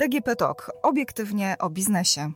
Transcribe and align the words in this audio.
DGP 0.00 0.36
Talk. 0.36 0.70
Obiektywnie 0.82 1.56
o 1.58 1.70
biznesie. 1.70 2.32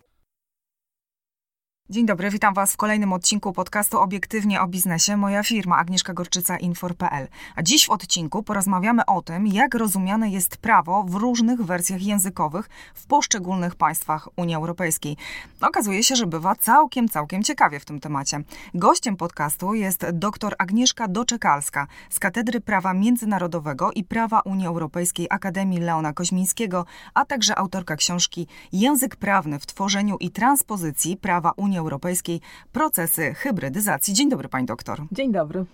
Dzień 1.91 2.07
dobry, 2.07 2.31
witam 2.31 2.55
Was 2.55 2.73
w 2.73 2.77
kolejnym 2.77 3.13
odcinku 3.13 3.53
podcastu 3.53 4.01
Obiektywnie 4.01 4.61
o 4.61 4.67
biznesie. 4.67 5.17
Moja 5.17 5.43
firma 5.43 5.77
Agnieszka 5.77 6.15
Gorczyca 6.15 6.57
Infor.pl. 6.57 7.29
A 7.57 7.63
dziś 7.63 7.87
w 7.87 7.91
odcinku 7.91 8.43
porozmawiamy 8.43 9.07
o 9.07 9.23
tym, 9.23 9.47
jak 9.47 9.75
rozumiane 9.75 10.31
jest 10.31 10.57
prawo 10.57 11.05
w 11.09 11.15
różnych 11.15 11.63
wersjach 11.63 12.03
językowych 12.03 12.69
w 12.95 13.07
poszczególnych 13.07 13.75
państwach 13.75 14.29
Unii 14.37 14.55
Europejskiej. 14.55 15.17
Okazuje 15.61 16.03
się, 16.03 16.17
że 16.17 16.27
bywa 16.27 16.55
całkiem, 16.55 17.09
całkiem 17.09 17.43
ciekawie 17.43 17.81
w 17.81 17.85
tym 17.85 18.01
temacie. 18.01 18.41
Gościem 18.75 19.17
podcastu 19.17 19.75
jest 19.75 20.07
dr 20.13 20.55
Agnieszka 20.59 21.09
Doczekalska 21.09 21.87
z 22.11 22.19
Katedry 22.19 22.61
Prawa 22.61 22.95
Międzynarodowego 22.95 23.93
i 23.93 24.05
Prawa 24.05 24.41
Unii 24.41 24.67
Europejskiej 24.67 25.27
Akademii 25.31 25.81
Leona 25.81 26.13
Koźmińskiego, 26.13 26.87
a 27.15 27.25
także 27.25 27.59
autorka 27.59 27.97
książki 27.97 28.47
Język 28.73 29.17
prawny 29.17 29.59
w 29.59 29.67
tworzeniu 29.67 30.17
i 30.21 30.31
transpozycji 30.31 31.17
prawa 31.17 31.53
Unii 31.57 31.74
Unii 31.75 31.81
Europejskiej 31.81 32.41
procesy 32.73 33.35
hybrydyzacji. 33.35 34.15
Dzień 34.15 34.31
dobry, 34.31 34.49
pani 34.49 34.67
doktor. 34.67 35.03
Dzień 35.13 35.33
dobry. 35.33 35.65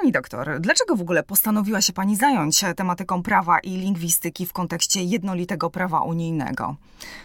Pani 0.00 0.12
doktor, 0.12 0.60
dlaczego 0.60 0.96
w 0.96 1.00
ogóle 1.00 1.22
postanowiła 1.22 1.80
się 1.80 1.92
Pani 1.92 2.16
zająć 2.16 2.64
tematyką 2.76 3.22
prawa 3.22 3.58
i 3.58 3.70
lingwistyki 3.70 4.46
w 4.46 4.52
kontekście 4.52 5.02
jednolitego 5.02 5.70
prawa 5.70 6.00
unijnego? 6.00 6.76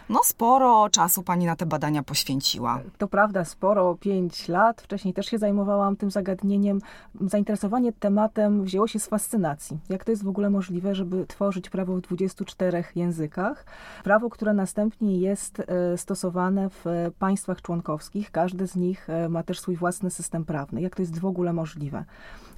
No, 0.09 0.19
sporo 0.23 0.89
czasu 0.89 1.23
Pani 1.23 1.45
na 1.45 1.55
te 1.55 1.65
badania 1.65 2.03
poświęciła. 2.03 2.79
To 2.97 3.07
prawda, 3.07 3.45
sporo, 3.45 3.95
pięć 3.95 4.47
lat. 4.47 4.81
Wcześniej 4.81 5.13
też 5.13 5.25
się 5.25 5.37
zajmowałam 5.37 5.95
tym 5.95 6.11
zagadnieniem. 6.11 6.81
Zainteresowanie 7.21 7.93
tematem 7.93 8.63
wzięło 8.63 8.87
się 8.87 8.99
z 8.99 9.07
fascynacji. 9.07 9.77
Jak 9.89 10.04
to 10.04 10.11
jest 10.11 10.23
w 10.23 10.27
ogóle 10.27 10.49
możliwe, 10.49 10.95
żeby 10.95 11.26
tworzyć 11.26 11.70
prawo 11.70 11.95
w 11.95 12.01
24 12.01 12.83
językach? 12.95 13.65
Prawo, 14.04 14.29
które 14.29 14.54
następnie 14.54 15.20
jest 15.20 15.59
e, 15.59 15.98
stosowane 15.98 16.70
w 16.70 16.85
państwach 17.20 17.61
członkowskich. 17.61 18.31
Każdy 18.31 18.67
z 18.67 18.76
nich 18.76 19.09
e, 19.09 19.29
ma 19.29 19.43
też 19.43 19.59
swój 19.59 19.76
własny 19.76 20.11
system 20.11 20.45
prawny. 20.45 20.81
Jak 20.81 20.95
to 20.95 21.01
jest 21.01 21.20
w 21.20 21.26
ogóle 21.26 21.54
możliwe? 21.54 22.05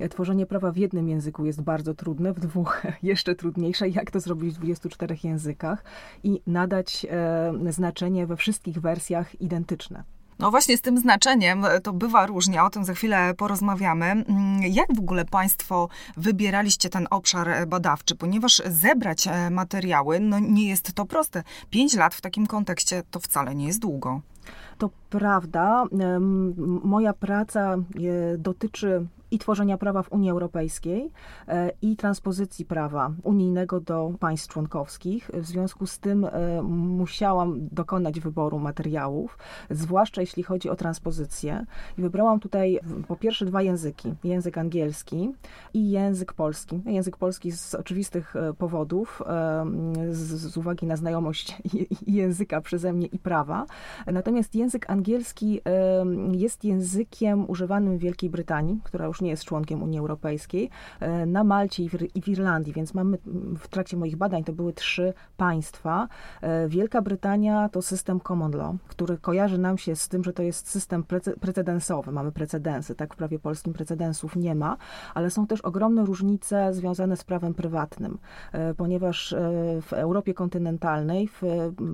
Tworzenie 0.10 0.46
prawa 0.46 0.72
w 0.72 0.78
jednym 0.78 1.10
języku 1.10 1.46
jest 1.46 1.62
bardzo 1.62 1.94
trudne, 1.94 2.34
w 2.34 2.40
dwóch 2.40 2.84
jeszcze 3.04 3.36
trudniejsze. 3.36 3.90
Jak 3.90 4.12
to 4.12 4.20
zrobić 4.20 4.56
w 4.56 4.58
24 4.58 5.18
językach 5.24 5.84
i 6.24 6.42
nadać 6.48 7.06
e, 7.10 7.54
znaczenie 7.70 8.28
we 8.28 8.38
wszystkich 8.38 8.80
wersjach 8.80 9.42
identyczne? 9.42 10.04
No 10.42 10.52
właśnie 10.52 10.78
z 10.78 10.82
tym 10.82 10.98
znaczeniem 10.98 11.66
to 11.84 11.94
bywa 11.94 12.26
różnie, 12.26 12.64
o 12.64 12.70
tym 12.70 12.86
za 12.86 12.94
chwilę 12.94 13.34
porozmawiamy. 13.38 14.06
Mm, 14.06 14.62
jak 14.64 14.96
w 14.96 15.00
ogóle 15.00 15.26
Państwo 15.26 15.90
wybieraliście 16.18 16.90
ten 16.90 17.08
obszar 17.10 17.68
badawczy? 17.68 18.16
Ponieważ 18.16 18.62
zebrać 18.66 19.28
e, 19.28 19.50
materiały, 19.50 20.20
no 20.20 20.40
nie 20.40 20.70
jest 20.70 20.94
to 20.94 21.06
proste. 21.06 21.44
Pięć 21.70 21.94
lat 21.94 22.16
w 22.16 22.22
takim 22.22 22.48
kontekście 22.48 23.04
to 23.12 23.20
wcale 23.20 23.56
nie 23.56 23.68
jest 23.68 23.80
długo. 23.80 24.22
To 24.78 24.90
prawda. 25.12 25.86
Moja 26.84 27.14
praca 27.14 27.76
e, 27.76 28.38
dotyczy 28.38 29.08
i 29.32 29.40
tworzenia 29.40 29.78
prawa 29.78 30.04
w 30.04 30.12
Unii 30.12 30.30
Europejskiej 30.30 31.12
e, 31.48 31.72
i 31.82 31.96
transpozycji 31.96 32.66
prawa 32.66 33.12
unijnego 33.24 33.80
do 33.80 34.14
państw 34.20 34.48
członkowskich. 34.48 35.32
W 35.34 35.46
związku 35.46 35.88
z 35.88 36.00
tym 36.00 36.26
e, 36.26 36.62
musiałam 36.64 37.68
dokonać 37.72 38.20
wyboru 38.20 38.60
materiałów, 38.60 39.38
zwłaszcza 39.70 40.22
jeśli 40.22 40.44
chodzi 40.44 40.70
o 40.70 40.76
transpozycję. 40.76 41.66
I 41.98 42.02
wybrałam 42.02 42.40
tutaj 42.40 42.80
po 43.08 43.16
pierwsze 43.16 43.46
dwa 43.46 43.62
języki: 43.62 44.14
język 44.24 44.58
angielski 44.58 45.32
i 45.74 45.92
język 45.92 46.34
polski. 46.34 46.82
Język 46.86 47.18
polski 47.18 47.52
z 47.52 47.76
oczywistych 47.76 48.34
powodów, 48.58 49.22
z, 50.10 50.18
z 50.18 50.58
uwagi 50.58 50.86
na 50.86 50.96
znajomość 50.96 51.58
języka 52.08 52.62
przeze 52.62 52.94
mnie 52.94 53.08
i 53.08 53.20
prawa. 53.20 53.66
Natomiast 54.08 54.56
język 54.56 54.90
angielski 54.90 55.01
jest 56.32 56.64
językiem 56.64 57.50
używanym 57.50 57.98
w 57.98 58.02
Wielkiej 58.02 58.30
Brytanii, 58.30 58.80
która 58.84 59.06
już 59.06 59.22
nie 59.22 59.30
jest 59.30 59.44
członkiem 59.44 59.84
Unii 59.84 60.00
Europejskiej, 60.00 60.70
e, 61.00 61.26
na 61.26 61.44
Malcie 61.44 61.84
i 62.16 62.22
w 62.22 62.28
Irlandii, 62.28 62.74
więc 62.74 62.94
mamy 62.94 63.18
w 63.60 63.68
trakcie 63.68 63.98
moich 63.98 64.16
badań 64.16 64.44
to 64.44 64.54
były 64.54 64.74
trzy 64.74 65.14
państwa. 65.38 66.08
E, 66.42 66.68
Wielka 66.68 67.02
Brytania 67.02 67.70
to 67.70 67.82
system 67.82 68.20
common 68.20 68.52
law, 68.52 68.76
który 68.88 69.18
kojarzy 69.18 69.58
nam 69.58 69.78
się 69.78 69.96
z 69.96 70.08
tym, 70.08 70.24
że 70.24 70.34
to 70.34 70.44
jest 70.44 70.70
system 70.70 71.04
precedensowy. 71.40 72.12
Mamy 72.12 72.32
precedensy, 72.32 72.96
tak 72.96 73.14
w 73.14 73.18
prawie 73.18 73.40
polskim 73.40 73.74
precedensów 73.74 74.36
nie 74.36 74.56
ma, 74.56 74.78
ale 75.14 75.32
są 75.32 75.48
też 75.48 75.62
ogromne 75.62 76.06
różnice 76.06 76.74
związane 76.74 77.18
z 77.18 77.24
prawem 77.24 77.54
prywatnym, 77.54 78.18
e, 78.52 78.74
ponieważ 78.74 79.36
w 79.82 79.94
Europie 79.94 80.34
kontynentalnej, 80.34 81.28
w 81.28 81.42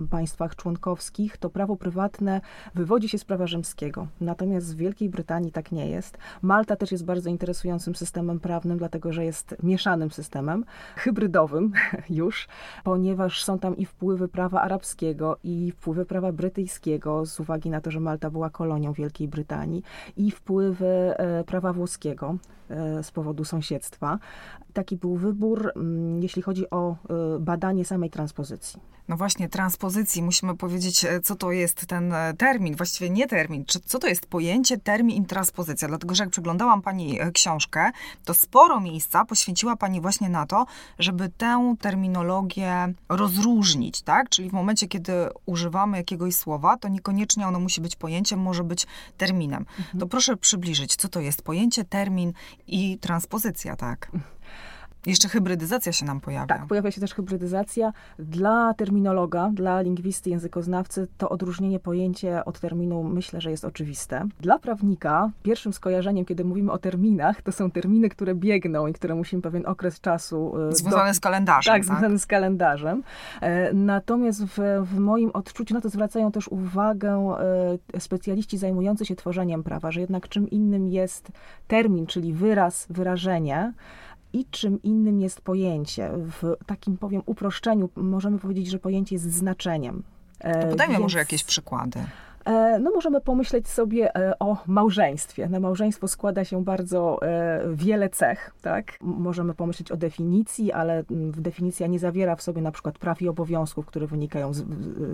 państwach 0.09 0.55
członkowskich 0.55 1.37
to 1.37 1.49
prawo 1.49 1.75
prywatne 1.75 2.41
wywodzi 2.75 2.96
się 3.05 3.17
z 3.17 3.25
prawa 3.25 3.47
rzymskiego. 3.47 4.07
Natomiast 4.21 4.75
w 4.75 4.77
Wielkiej 4.77 5.09
Brytanii 5.09 5.51
tak 5.51 5.71
nie 5.71 5.89
jest. 5.89 6.17
Malta 6.41 6.75
też 6.75 6.91
jest 6.91 7.05
bardzo 7.05 7.29
interesującym 7.29 7.95
systemem 7.95 8.39
prawnym, 8.39 8.77
dlatego 8.77 9.13
że 9.13 9.25
jest 9.25 9.55
mieszanym 9.63 10.11
systemem, 10.11 10.65
hybrydowym 10.95 11.73
już, 12.09 12.47
ponieważ 12.83 13.43
są 13.43 13.59
tam 13.59 13.77
i 13.77 13.85
wpływy 13.85 14.27
prawa 14.27 14.61
arabskiego, 14.61 15.37
i 15.43 15.71
wpływy 15.71 16.05
prawa 16.05 16.31
brytyjskiego, 16.31 17.25
z 17.25 17.39
uwagi 17.39 17.69
na 17.69 17.81
to, 17.81 17.91
że 17.91 17.99
Malta 17.99 18.29
była 18.29 18.49
kolonią 18.49 18.93
Wielkiej 18.93 19.27
Brytanii, 19.27 19.83
i 20.17 20.31
wpływy 20.31 20.87
e, 20.87 21.43
prawa 21.43 21.73
włoskiego 21.73 22.37
e, 22.69 23.03
z 23.03 23.11
powodu 23.11 23.45
sąsiedztwa. 23.45 24.19
Taki 24.73 24.97
był 24.97 25.15
wybór, 25.15 25.71
mm, 25.75 26.23
jeśli 26.23 26.41
chodzi 26.41 26.69
o 26.69 26.91
e, 26.91 26.95
badanie 27.39 27.85
samej 27.85 28.09
transpozycji. 28.09 28.81
No 29.07 29.17
właśnie, 29.17 29.49
transpozycji. 29.49 30.23
Musimy 30.23 30.55
powiedzieć, 30.55 31.05
co 31.23 31.35
to 31.35 31.51
jest 31.51 31.85
ten 31.85 32.13
termin, 32.37 32.75
właściwie 32.87 33.09
nie 33.09 33.27
termin, 33.27 33.65
czy, 33.65 33.79
co 33.79 33.99
to 33.99 34.07
jest 34.07 34.25
pojęcie 34.25 34.77
termin 34.77 35.23
i 35.23 35.25
transpozycja. 35.25 35.87
Dlatego, 35.87 36.15
że 36.15 36.23
jak 36.23 36.29
przeglądałam 36.29 36.81
Pani 36.81 37.21
e, 37.21 37.31
książkę, 37.31 37.91
to 38.25 38.33
sporo 38.33 38.79
miejsca 38.79 39.25
poświęciła 39.25 39.75
Pani 39.75 40.01
właśnie 40.01 40.29
na 40.29 40.45
to, 40.45 40.65
żeby 40.99 41.29
tę 41.37 41.75
terminologię 41.81 42.93
rozróżnić, 43.09 44.01
tak? 44.01 44.29
Czyli 44.29 44.49
w 44.49 44.53
momencie, 44.53 44.87
kiedy 44.87 45.13
używamy 45.45 45.97
jakiegoś 45.97 46.35
słowa, 46.35 46.77
to 46.77 46.87
niekoniecznie 46.87 47.47
ono 47.47 47.59
musi 47.59 47.81
być 47.81 47.95
pojęciem, 47.95 48.39
może 48.39 48.63
być 48.63 48.87
terminem. 49.17 49.65
Mhm. 49.79 49.99
To 49.99 50.07
proszę 50.07 50.37
przybliżyć, 50.37 50.95
co 50.95 51.07
to 51.07 51.19
jest 51.19 51.41
pojęcie, 51.41 51.83
termin 51.85 52.33
i 52.67 52.97
transpozycja, 52.97 53.75
tak? 53.75 54.11
Jeszcze 55.07 55.29
hybrydyzacja 55.29 55.91
się 55.91 56.05
nam 56.05 56.21
pojawia. 56.21 56.47
Tak, 56.47 56.67
pojawia 56.67 56.91
się 56.91 57.01
też 57.01 57.13
hybrydyzacja. 57.13 57.93
Dla 58.19 58.73
terminologa, 58.73 59.49
dla 59.53 59.81
lingwisty, 59.81 60.29
językoznawcy 60.29 61.07
to 61.17 61.29
odróżnienie 61.29 61.79
pojęcia 61.79 62.45
od 62.45 62.59
terminu 62.59 63.03
myślę, 63.03 63.41
że 63.41 63.51
jest 63.51 63.65
oczywiste. 63.65 64.25
Dla 64.39 64.59
prawnika 64.59 65.29
pierwszym 65.43 65.73
skojarzeniem, 65.73 66.25
kiedy 66.25 66.45
mówimy 66.45 66.71
o 66.71 66.77
terminach, 66.77 67.41
to 67.41 67.51
są 67.51 67.71
terminy, 67.71 68.09
które 68.09 68.35
biegną 68.35 68.87
i 68.87 68.93
które 68.93 69.15
musimy 69.15 69.41
pewien 69.41 69.65
okres 69.65 70.01
czasu... 70.01 70.53
E, 70.69 70.75
związane 70.75 71.09
do... 71.09 71.13
z 71.13 71.19
kalendarzem. 71.19 71.73
Tak, 71.73 71.85
tak, 71.85 71.85
związane 71.85 72.19
z 72.19 72.25
kalendarzem. 72.25 73.03
E, 73.41 73.73
natomiast 73.73 74.45
w, 74.45 74.59
w 74.83 74.99
moim 74.99 75.31
odczuciu 75.33 75.73
na 75.73 75.81
to 75.81 75.89
zwracają 75.89 76.31
też 76.31 76.47
uwagę 76.47 77.37
e, 77.93 77.99
specjaliści 77.99 78.57
zajmujący 78.57 79.05
się 79.05 79.15
tworzeniem 79.15 79.63
prawa, 79.63 79.91
że 79.91 80.01
jednak 80.01 80.29
czym 80.29 80.49
innym 80.49 80.87
jest 80.87 81.31
termin, 81.67 82.05
czyli 82.05 82.33
wyraz, 82.33 82.87
wyrażenie, 82.89 83.73
i 84.33 84.45
czym 84.45 84.81
innym 84.81 85.19
jest 85.19 85.41
pojęcie. 85.41 86.11
W 86.41 86.55
takim 86.65 86.97
powiem 86.97 87.21
uproszczeniu 87.25 87.89
możemy 87.95 88.39
powiedzieć, 88.39 88.67
że 88.67 88.79
pojęcie 88.79 89.15
jest 89.15 89.31
znaczeniem. 89.31 90.03
To 90.61 90.67
podajmy 90.69 90.93
Więc... 90.93 91.03
może 91.03 91.19
jakieś 91.19 91.43
przykłady. 91.43 91.99
E, 92.47 92.79
no 92.79 92.91
możemy 92.91 93.21
pomyśleć 93.21 93.67
sobie 93.67 94.15
e, 94.15 94.39
o 94.39 94.57
małżeństwie. 94.67 95.49
Na 95.49 95.59
małżeństwo 95.59 96.07
składa 96.07 96.45
się 96.45 96.63
bardzo 96.63 97.21
e, 97.21 97.61
wiele 97.73 98.09
cech, 98.09 98.51
tak? 98.61 98.97
Możemy 99.01 99.53
pomyśleć 99.53 99.91
o 99.91 99.97
definicji, 99.97 100.71
ale 100.71 101.03
definicja 101.37 101.87
nie 101.87 101.99
zawiera 101.99 102.35
w 102.35 102.41
sobie 102.41 102.61
na 102.61 102.71
przykład 102.71 102.97
praw 102.97 103.21
i 103.21 103.27
obowiązków, 103.27 103.85
które 103.85 104.07
wynikają 104.07 104.53
z, 104.53 104.65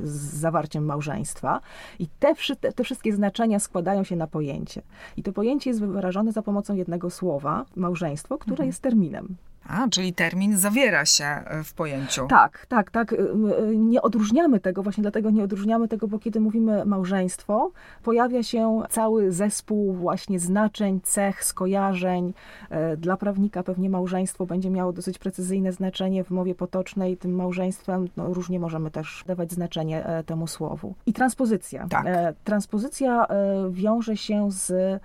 z 0.04 0.34
zawarciem 0.40 0.86
małżeństwa. 0.86 1.60
I 2.00 2.08
te, 2.20 2.34
te 2.76 2.84
wszystkie 2.84 3.14
znaczenia 3.14 3.60
składają 3.60 4.04
się 4.04 4.16
na 4.16 4.28
pojęcie. 4.28 4.82
I 5.18 5.24
to 5.24 5.34
pojęcie 5.34 5.70
jest 5.70 5.86
wyrażone 5.86 6.32
za 6.32 6.42
pomocą 6.42 6.76
jednego 6.76 7.10
słowa, 7.10 7.66
małżeństwo, 7.76 8.38
które 8.38 8.54
mhm. 8.54 8.68
jest 8.68 8.82
terminem. 8.82 9.36
A, 9.68 9.88
czyli 9.90 10.14
termin 10.14 10.58
zawiera 10.58 11.06
się 11.06 11.26
e, 11.26 11.64
w 11.64 11.74
pojęciu. 11.74 12.28
Tak, 12.28 12.66
tak, 12.70 12.92
tak. 12.92 13.14
E, 13.14 13.18
e, 13.18 13.76
nie 13.76 14.02
odróżniamy 14.02 14.60
tego, 14.60 14.84
właśnie 14.84 15.02
dlatego 15.02 15.30
nie 15.30 15.44
odróżniamy 15.44 15.88
tego, 15.88 16.08
bo 16.08 16.20
kiedy 16.20 16.40
mówimy 16.40 16.86
małżeństwo, 16.86 17.72
pojawia 18.04 18.44
się 18.44 18.82
cały 18.90 19.32
zespół 19.32 19.94
właśnie 19.94 20.40
znaczeń, 20.40 21.00
cech, 21.04 21.44
skojarzeń. 21.44 22.34
Dla 22.98 23.18
prawnika 23.18 23.64
pewnie 23.64 23.90
małżeństwo 23.90 24.46
będzie 24.46 24.70
miało 24.70 24.94
dosyć 24.94 25.20
precyzyjne 25.20 25.72
znaczenie 25.72 26.24
w 26.24 26.32
mowie 26.32 26.56
potocznej. 26.56 27.18
Tym 27.18 27.36
małżeństwem 27.36 28.08
no, 28.18 28.34
różnie 28.34 28.60
możemy 28.60 28.92
też 28.92 29.24
dawać 29.28 29.52
znaczenie 29.52 30.06
temu 30.26 30.48
słowu. 30.48 30.94
I 31.06 31.14
transpozycja. 31.14 31.88
Tak. 31.90 32.06
Transpozycja 32.44 33.28
wiąże 33.72 34.18
się 34.18 34.52
z 34.52 35.02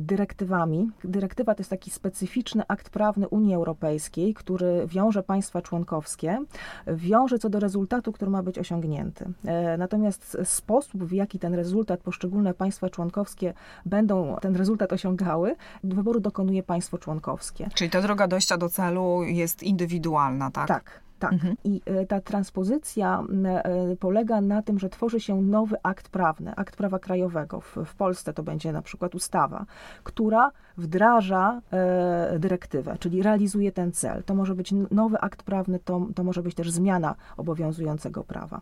dyrektywami. 0.00 0.90
Dyrektywa 1.04 1.54
to 1.54 1.60
jest 1.60 1.70
taki 1.70 1.90
specyficzny 1.90 2.62
akt 2.68 2.90
prawny 2.90 3.28
Unii 3.28 3.54
Europejskiej, 3.54 4.34
który 4.34 4.86
wiąże 4.86 5.22
państwa 5.22 5.62
członkowskie, 5.62 6.38
wiąże 6.86 7.38
co 7.38 7.48
do 7.48 7.60
rezultatu, 7.60 8.12
który 8.12 8.30
ma 8.30 8.42
być 8.42 8.58
osiągnięty. 8.58 9.32
Natomiast 9.78 10.36
sposób, 10.44 11.04
w 11.04 11.12
jaki 11.12 11.38
ten 11.38 11.54
rezultat 11.54 12.00
poszczególne 12.00 12.54
państwa 12.54 12.90
członkowskie 12.90 13.54
będą 13.86 14.36
ten 14.40 14.56
rezultat 14.56 14.92
osiągały, 14.92 15.56
wyboru 15.84 16.20
dokonuje 16.20 16.62
państwo 16.62 16.98
członkowskie. 16.98 17.68
Czyli 17.74 17.90
ta 17.90 18.02
droga 18.02 18.28
dojścia 18.28 18.56
do 18.56 18.68
celu 18.68 19.22
jest 19.22 19.62
indywidualna, 19.62 20.50
tak? 20.50 20.68
Tak. 20.68 21.05
Tak. 21.18 21.32
Mhm. 21.32 21.56
I 21.64 21.80
e, 21.84 22.06
ta 22.06 22.20
transpozycja 22.20 23.24
e, 23.44 23.96
polega 23.96 24.40
na 24.40 24.62
tym, 24.62 24.78
że 24.78 24.88
tworzy 24.88 25.20
się 25.20 25.42
nowy 25.42 25.76
akt 25.82 26.08
prawny, 26.08 26.54
akt 26.56 26.76
prawa 26.76 26.98
krajowego. 26.98 27.60
W, 27.60 27.76
w 27.86 27.94
Polsce 27.94 28.32
to 28.32 28.42
będzie 28.42 28.72
na 28.72 28.82
przykład 28.82 29.14
ustawa, 29.14 29.66
która 30.04 30.52
wdraża 30.76 31.60
e, 31.72 32.38
dyrektywę, 32.38 32.96
czyli 33.00 33.22
realizuje 33.22 33.72
ten 33.72 33.92
cel. 33.92 34.22
To 34.22 34.34
może 34.34 34.54
być 34.54 34.74
nowy 34.90 35.20
akt 35.20 35.42
prawny, 35.42 35.78
to, 35.78 36.06
to 36.14 36.24
może 36.24 36.42
być 36.42 36.54
też 36.54 36.70
zmiana 36.70 37.14
obowiązującego 37.36 38.24
prawa. 38.24 38.60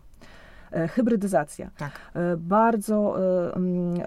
E, 0.73 0.89
hybrydyzacja. 0.89 1.71
Tak. 1.77 1.93
Bardzo 2.39 3.17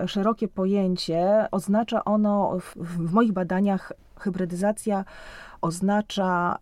szerokie 0.06 0.48
pojęcie. 0.48 1.48
Oznacza 1.52 2.06
ono 2.06 2.60
w, 2.60 2.76
w 2.76 3.14
moich 3.14 3.32
badaniach 3.32 3.92
hybrydyzacja 4.20 5.06
oznacza 5.62 6.58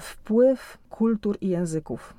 wpływ 0.00 0.78
kultur 0.90 1.36
i 1.40 1.48
języków 1.48 2.14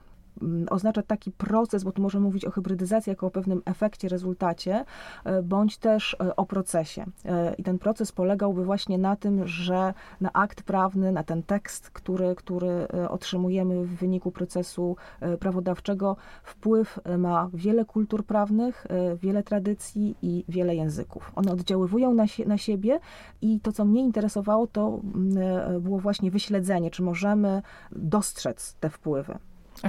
oznacza 0.70 1.02
taki 1.02 1.32
proces, 1.32 1.84
bo 1.84 1.92
tu 1.92 2.02
możemy 2.02 2.26
mówić 2.26 2.46
o 2.46 2.52
hybrydyzacji 2.52 3.10
jako 3.10 3.28
o 3.28 3.32
pewnym 3.32 3.62
efekcie, 3.66 4.10
rezultacie, 4.10 4.86
e, 5.24 5.42
bądź 5.44 5.78
też 5.78 6.16
e, 6.20 6.36
o 6.36 6.46
procesie. 6.46 7.06
E, 7.26 7.54
I 7.54 7.64
ten 7.64 7.80
proces 7.80 8.12
polegałby 8.12 8.66
właśnie 8.66 8.98
na 8.98 9.16
tym, 9.16 9.48
że 9.48 9.94
na 10.22 10.34
akt 10.34 10.64
prawny, 10.64 11.12
na 11.12 11.24
ten 11.24 11.44
tekst, 11.44 11.90
który, 11.90 12.36
który 12.36 12.88
otrzymujemy 13.10 13.86
w 13.86 13.96
wyniku 13.96 14.32
procesu 14.32 14.96
prawodawczego, 15.40 16.16
wpływ 16.44 17.00
ma 17.18 17.50
wiele 17.54 17.86
kultur 17.86 18.26
prawnych, 18.26 18.88
wiele 19.22 19.44
tradycji 19.44 20.16
i 20.22 20.46
wiele 20.50 20.76
języków. 20.76 21.32
One 21.36 21.52
oddziaływują 21.52 22.14
na, 22.14 22.28
sie, 22.28 22.46
na 22.46 22.58
siebie 22.58 23.00
i 23.42 23.60
to, 23.60 23.72
co 23.72 23.86
mnie 23.86 24.02
interesowało, 24.02 24.68
to 24.68 25.00
mm, 25.16 25.82
było 25.82 26.00
właśnie 26.00 26.32
wyśledzenie, 26.32 26.92
czy 26.92 27.04
możemy 27.04 27.62
dostrzec 27.92 28.74
te 28.74 28.90
wpływy. 28.90 29.38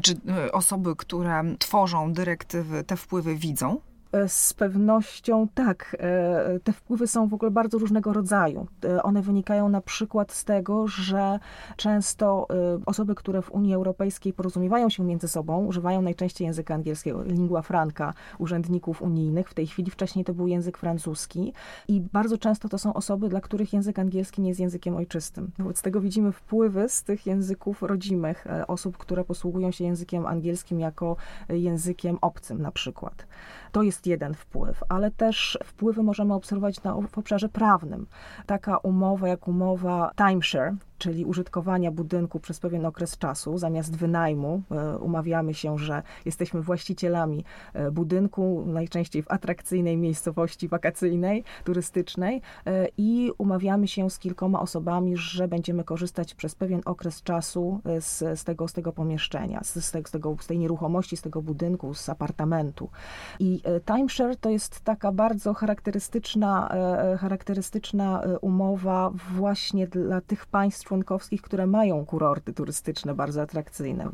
Czy 0.02 0.12
y, 0.46 0.52
osoby, 0.52 0.96
które 0.96 1.44
tworzą 1.58 2.12
dyrektywy, 2.12 2.84
te 2.84 2.96
wpływy 2.96 3.36
widzą? 3.36 3.80
E, 4.12 4.28
z 4.28 4.54
pewnością 4.54 5.48
tak. 5.54 5.96
E, 6.00 6.60
te 6.60 6.72
wpływy 6.72 7.06
są 7.06 7.28
w 7.28 7.34
ogóle 7.34 7.50
bardzo 7.50 7.78
różnego 7.78 8.12
rodzaju. 8.12 8.66
E, 8.84 9.02
one 9.02 9.22
wynikają 9.22 9.68
na 9.68 9.80
przykład 9.80 10.32
z 10.32 10.44
tego, 10.44 10.88
że 10.88 11.38
często 11.76 12.48
osoby, 12.86 13.14
które 13.14 13.42
w 13.42 13.50
Unii 13.50 13.74
Europejskiej 13.74 14.32
porozumiewają 14.32 14.88
się 14.88 15.04
między 15.04 15.28
sobą, 15.28 15.64
używają 15.64 16.02
najczęściej 16.02 16.46
języka 16.46 16.74
angielskiego, 16.74 17.22
lingua 17.22 17.62
franca 17.62 18.14
urzędników 18.38 19.02
unijnych. 19.02 19.48
W 19.48 19.54
tej 19.54 19.66
chwili 19.66 19.90
wcześniej 19.90 20.24
to 20.24 20.34
był 20.34 20.48
język 20.48 20.78
francuski 20.78 21.52
i 21.88 22.00
bardzo 22.00 22.38
często 22.38 22.68
to 22.68 22.78
są 22.78 22.94
osoby, 22.94 23.28
dla 23.28 23.40
których 23.40 23.72
język 23.72 23.98
angielski 23.98 24.42
nie 24.42 24.48
jest 24.48 24.60
językiem 24.60 24.96
ojczystym. 24.96 25.50
Wobec 25.58 25.82
tego 25.82 26.00
widzimy 26.00 26.32
wpływy 26.32 26.88
z 26.88 27.02
tych 27.02 27.26
języków 27.26 27.82
rodzimych 27.82 28.46
osób, 28.68 28.96
które 28.96 29.24
posługują 29.24 29.70
się 29.70 29.84
językiem 29.84 30.26
angielskim 30.26 30.80
jako 30.80 31.16
językiem 31.48 32.18
obcym 32.20 32.62
na 32.62 32.72
przykład. 32.72 33.26
To 33.72 33.82
jest 33.82 33.97
jeden 34.06 34.34
wpływ, 34.34 34.84
ale 34.88 35.10
też 35.10 35.58
wpływy 35.64 36.02
możemy 36.02 36.34
obserwować 36.34 36.82
na, 36.82 36.94
w 36.94 37.18
obszarze 37.18 37.48
prawnym. 37.48 38.06
Taka 38.46 38.76
umowa 38.76 39.28
jak 39.28 39.48
umowa 39.48 40.10
timeshare, 40.16 40.74
czyli 40.98 41.24
użytkowania 41.24 41.90
budynku 41.90 42.40
przez 42.40 42.60
pewien 42.60 42.86
okres 42.86 43.18
czasu, 43.18 43.58
zamiast 43.58 43.96
wynajmu. 43.96 44.62
E, 44.70 44.98
umawiamy 44.98 45.54
się, 45.54 45.78
że 45.78 46.02
jesteśmy 46.24 46.62
właścicielami 46.62 47.44
e, 47.74 47.90
budynku, 47.90 48.64
najczęściej 48.66 49.22
w 49.22 49.30
atrakcyjnej 49.30 49.96
miejscowości 49.96 50.68
wakacyjnej, 50.68 51.44
turystycznej 51.64 52.42
e, 52.66 52.88
i 52.98 53.30
umawiamy 53.38 53.88
się 53.88 54.10
z 54.10 54.18
kilkoma 54.18 54.60
osobami, 54.60 55.16
że 55.16 55.48
będziemy 55.48 55.84
korzystać 55.84 56.34
przez 56.34 56.54
pewien 56.54 56.80
okres 56.84 57.22
czasu 57.22 57.80
z, 58.00 58.40
z, 58.40 58.44
tego, 58.44 58.68
z 58.68 58.72
tego 58.72 58.92
pomieszczenia, 58.92 59.60
z, 59.64 59.84
z, 59.84 60.10
tego, 60.10 60.36
z 60.40 60.46
tej 60.46 60.58
nieruchomości, 60.58 61.16
z 61.16 61.22
tego 61.22 61.42
budynku, 61.42 61.94
z 61.94 62.08
apartamentu. 62.08 62.90
I 63.38 63.62
timeshare 63.84 64.36
to 64.36 64.50
jest 64.50 64.80
taka 64.80 65.12
bardzo 65.12 65.54
charakterystyczna, 65.54 66.74
charakterystyczna 67.20 68.22
umowa 68.40 69.10
właśnie 69.36 69.86
dla 69.86 70.20
tych 70.20 70.46
państw, 70.46 70.87
członkowskich, 70.88 71.42
które 71.42 71.66
mają 71.66 72.06
kurorty 72.06 72.52
turystyczne 72.52 73.14
bardzo 73.14 73.42
atrakcyjne. 73.42 74.08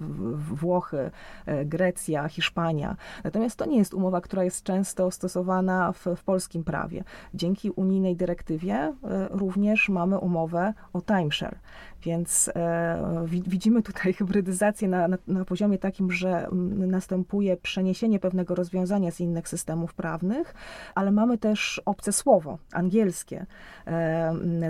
Włochy, 0.53 1.11
e, 1.47 1.65
Grecja, 1.65 2.29
Hiszpania. 2.29 2.97
Natomiast 3.25 3.57
to 3.57 3.67
nie 3.67 3.79
jest 3.79 3.95
umowa, 3.95 4.21
która 4.21 4.45
jest 4.45 4.63
często 4.63 5.11
stosowana 5.11 5.93
w, 5.93 6.07
w 6.17 6.25
polskim 6.25 6.65
prawie. 6.65 7.05
Dzięki 7.35 7.71
unijnej 7.71 8.17
dyrektywie 8.17 8.75
e, 8.75 8.95
również 9.31 9.89
mamy 9.89 10.19
umowę 10.19 10.75
o 10.93 11.01
timeshare. 11.03 11.59
Więc 12.03 12.51
e, 12.55 13.25
widzimy 13.29 13.83
tutaj 13.83 14.13
hybrydyzację 14.13 14.89
na, 14.89 15.09
na, 15.09 15.19
na, 15.27 15.45
poziomie 15.45 15.79
takim, 15.79 16.13
że 16.13 16.49
następuje 16.77 17.57
przeniesienie 17.57 18.19
pewnego 18.19 18.55
rozwiązania 18.55 19.11
z 19.11 19.21
innych 19.21 19.49
systemów 19.49 19.95
prawnych, 19.95 20.55
ale 20.95 21.11
mamy 21.11 21.39
też 21.39 21.83
obce 21.85 22.13
słowo, 22.13 22.59
angielskie, 22.73 23.47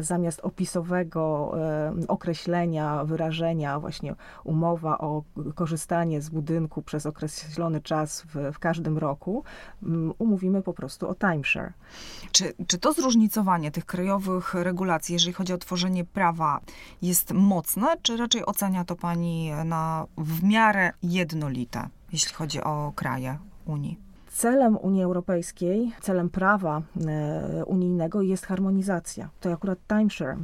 zamiast 0.00 0.40
opisowego 0.40 1.54
określenia, 2.08 3.04
wyrażenia, 3.04 3.80
właśnie 3.80 4.14
umowa 4.44 4.98
o 4.98 5.22
korzystanie 5.54 6.22
z 6.22 6.28
budynku 6.28 6.82
przez 6.82 7.06
określony 7.06 7.80
czas 7.80 8.22
w, 8.22 8.52
w 8.52 8.58
każdym 8.58 8.98
roku, 8.98 9.44
umówimy 10.18 10.62
po 10.62 10.72
prostu 10.72 11.08
o 11.08 11.14
timeshare. 11.14 11.72
Czy, 12.32 12.52
czy 12.66 12.78
to 12.78 12.92
zróżnicowanie 12.92 13.70
tych 13.70 13.86
krajowych 13.86 14.54
regulacji, 14.54 15.12
jeżeli 15.12 15.32
chodzi 15.32 15.52
o 15.52 15.58
tworzenie 15.58 16.04
prawa, 16.04 16.60
jest 17.02 17.32
mocne, 17.32 17.96
czy 18.02 18.16
raczej 18.16 18.46
ocenia 18.46 18.84
to 18.84 18.96
pani 18.96 19.52
na 19.64 20.06
w 20.18 20.42
miarę 20.42 20.92
jednolite, 21.02 21.88
jeśli 22.12 22.34
chodzi 22.34 22.62
o 22.62 22.92
kraje 22.96 23.38
Unii? 23.66 24.13
Celem 24.34 24.76
Unii 24.76 25.02
Europejskiej, 25.02 25.92
celem 26.00 26.30
prawa 26.30 26.82
e, 27.06 27.64
unijnego 27.64 28.22
jest 28.22 28.46
harmonizacja. 28.46 29.30
To 29.40 29.52
akurat 29.52 29.78
timeshare 29.88 30.36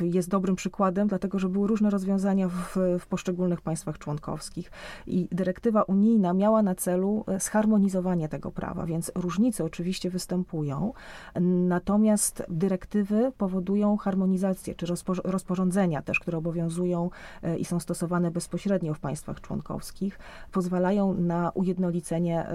e, 0.00 0.06
jest 0.06 0.28
dobrym 0.28 0.56
przykładem, 0.56 1.08
dlatego 1.08 1.38
że 1.38 1.48
były 1.48 1.68
różne 1.68 1.90
rozwiązania 1.90 2.48
w, 2.48 2.76
w 3.00 3.06
poszczególnych 3.06 3.60
państwach 3.60 3.98
członkowskich 3.98 4.70
i 5.06 5.28
dyrektywa 5.32 5.82
unijna 5.82 6.32
miała 6.32 6.62
na 6.62 6.74
celu 6.74 7.24
e, 7.28 7.40
zharmonizowanie 7.40 8.28
tego 8.28 8.50
prawa, 8.50 8.86
więc 8.86 9.12
różnice 9.14 9.64
oczywiście 9.64 10.10
występują, 10.10 10.92
natomiast 11.40 12.42
dyrektywy 12.48 13.32
powodują 13.38 13.96
harmonizację, 13.96 14.74
czy 14.74 14.86
rozporządzenia 15.24 16.02
też, 16.02 16.20
które 16.20 16.38
obowiązują 16.38 17.10
i 17.58 17.64
są 17.64 17.80
stosowane 17.80 18.30
bezpośrednio 18.30 18.94
w 18.94 19.00
państwach 19.00 19.40
członkowskich, 19.40 20.18
pozwalają 20.52 21.14
na 21.14 21.50
ujednolicenie 21.50 22.46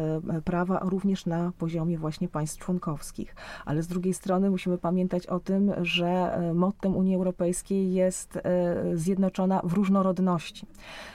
prawa 0.45 0.56
prawa 0.57 0.79
również 0.83 1.25
na 1.25 1.51
poziomie 1.57 1.97
właśnie 1.97 2.27
państw 2.27 2.59
członkowskich. 2.59 3.35
Ale 3.65 3.83
z 3.83 3.87
drugiej 3.87 4.13
strony 4.13 4.49
musimy 4.49 4.77
pamiętać 4.77 5.27
o 5.27 5.39
tym, 5.39 5.71
że 5.81 6.07
e, 6.07 6.53
mottem 6.53 6.95
Unii 6.95 7.15
Europejskiej 7.15 7.93
jest 7.93 8.37
e, 8.37 8.41
zjednoczona 8.93 9.61
w 9.63 9.73
różnorodności. 9.73 10.65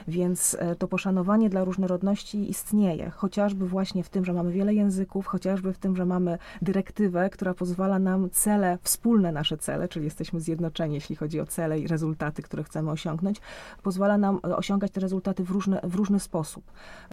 Więc 0.09 0.57
e, 0.61 0.77
to 0.77 0.89
poszanowanie 0.89 1.51
dla 1.51 1.65
różnorodności 1.65 2.51
istnieje, 2.51 3.11
chociażby 3.11 3.67
właśnie 3.67 4.03
w 4.05 4.09
tym, 4.09 4.25
że 4.25 4.33
mamy 4.33 4.53
wiele 4.53 4.75
języków, 4.75 5.27
chociażby 5.27 5.73
w 5.73 5.79
tym, 5.79 5.97
że 5.97 6.07
mamy 6.07 6.39
dyrektywę, 6.63 7.31
która 7.31 7.55
pozwala 7.55 7.99
nam 7.99 8.31
cele, 8.31 8.79
wspólne 8.83 9.33
nasze 9.33 9.57
cele, 9.57 9.89
czyli 9.89 10.05
jesteśmy 10.05 10.41
zjednoczeni, 10.41 10.95
jeśli 10.95 11.17
chodzi 11.17 11.41
o 11.41 11.47
cele 11.47 11.81
i 11.81 11.87
rezultaty, 11.87 12.43
które 12.43 12.65
chcemy 12.65 12.91
osiągnąć, 12.91 13.41
pozwala 13.83 14.19
nam 14.19 14.41
osiągać 14.43 14.93
te 14.93 15.01
rezultaty 15.01 15.45
w 15.45 15.53
w 15.83 15.95
różny 15.95 16.21
sposób. 16.21 16.65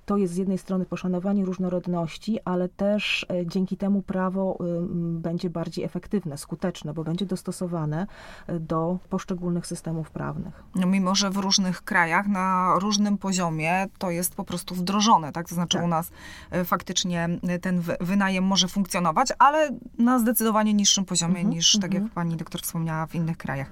To 0.05 0.17
jest 0.17 0.33
z 0.33 0.37
jednej 0.37 0.57
strony 0.57 0.85
poszanowanie 0.85 1.45
różnorodności, 1.45 2.18
ale 2.45 2.69
też 2.69 3.25
e, 3.29 3.45
dzięki 3.45 3.77
temu 3.77 4.01
prawo 4.01 4.57
będzie 4.99 5.49
bardziej 5.49 5.85
efektywne, 5.85 6.37
skuteczne, 6.37 6.93
bo 6.93 7.03
będzie 7.03 7.25
dostosowane 7.25 8.07
e, 8.47 8.59
do 8.59 8.99
poszczególnych 9.09 9.67
systemów 9.67 10.11
prawnych. 10.11 10.63
No, 10.75 10.87
mimo, 10.87 11.15
że 11.15 11.29
w 11.29 11.37
różnych 11.37 11.81
krajach 11.81 12.27
na 12.27 12.73
różnym 12.79 13.17
poziomie 13.17 13.87
to 13.97 14.11
jest 14.11 14.35
po 14.35 14.43
prostu 14.43 14.75
wdrożone, 14.75 15.31
tak? 15.31 15.49
To 15.49 15.55
znaczy 15.55 15.77
tak. 15.77 15.85
u 15.85 15.87
nas 15.87 16.11
e, 16.51 16.65
faktycznie 16.65 17.29
ten 17.61 17.81
wynajem 18.01 18.43
może 18.43 18.67
funkcjonować, 18.67 19.27
ale 19.39 19.69
na 19.97 20.19
zdecydowanie 20.19 20.73
niższym 20.73 21.05
poziomie 21.05 21.35
mhm, 21.35 21.49
niż, 21.49 21.79
tak 21.81 21.93
jak 21.93 22.03
mhm. 22.03 22.09
pani 22.09 22.37
doktor 22.37 22.61
wspomniała, 22.61 23.07
w 23.07 23.15
innych 23.15 23.37
krajach. 23.37 23.69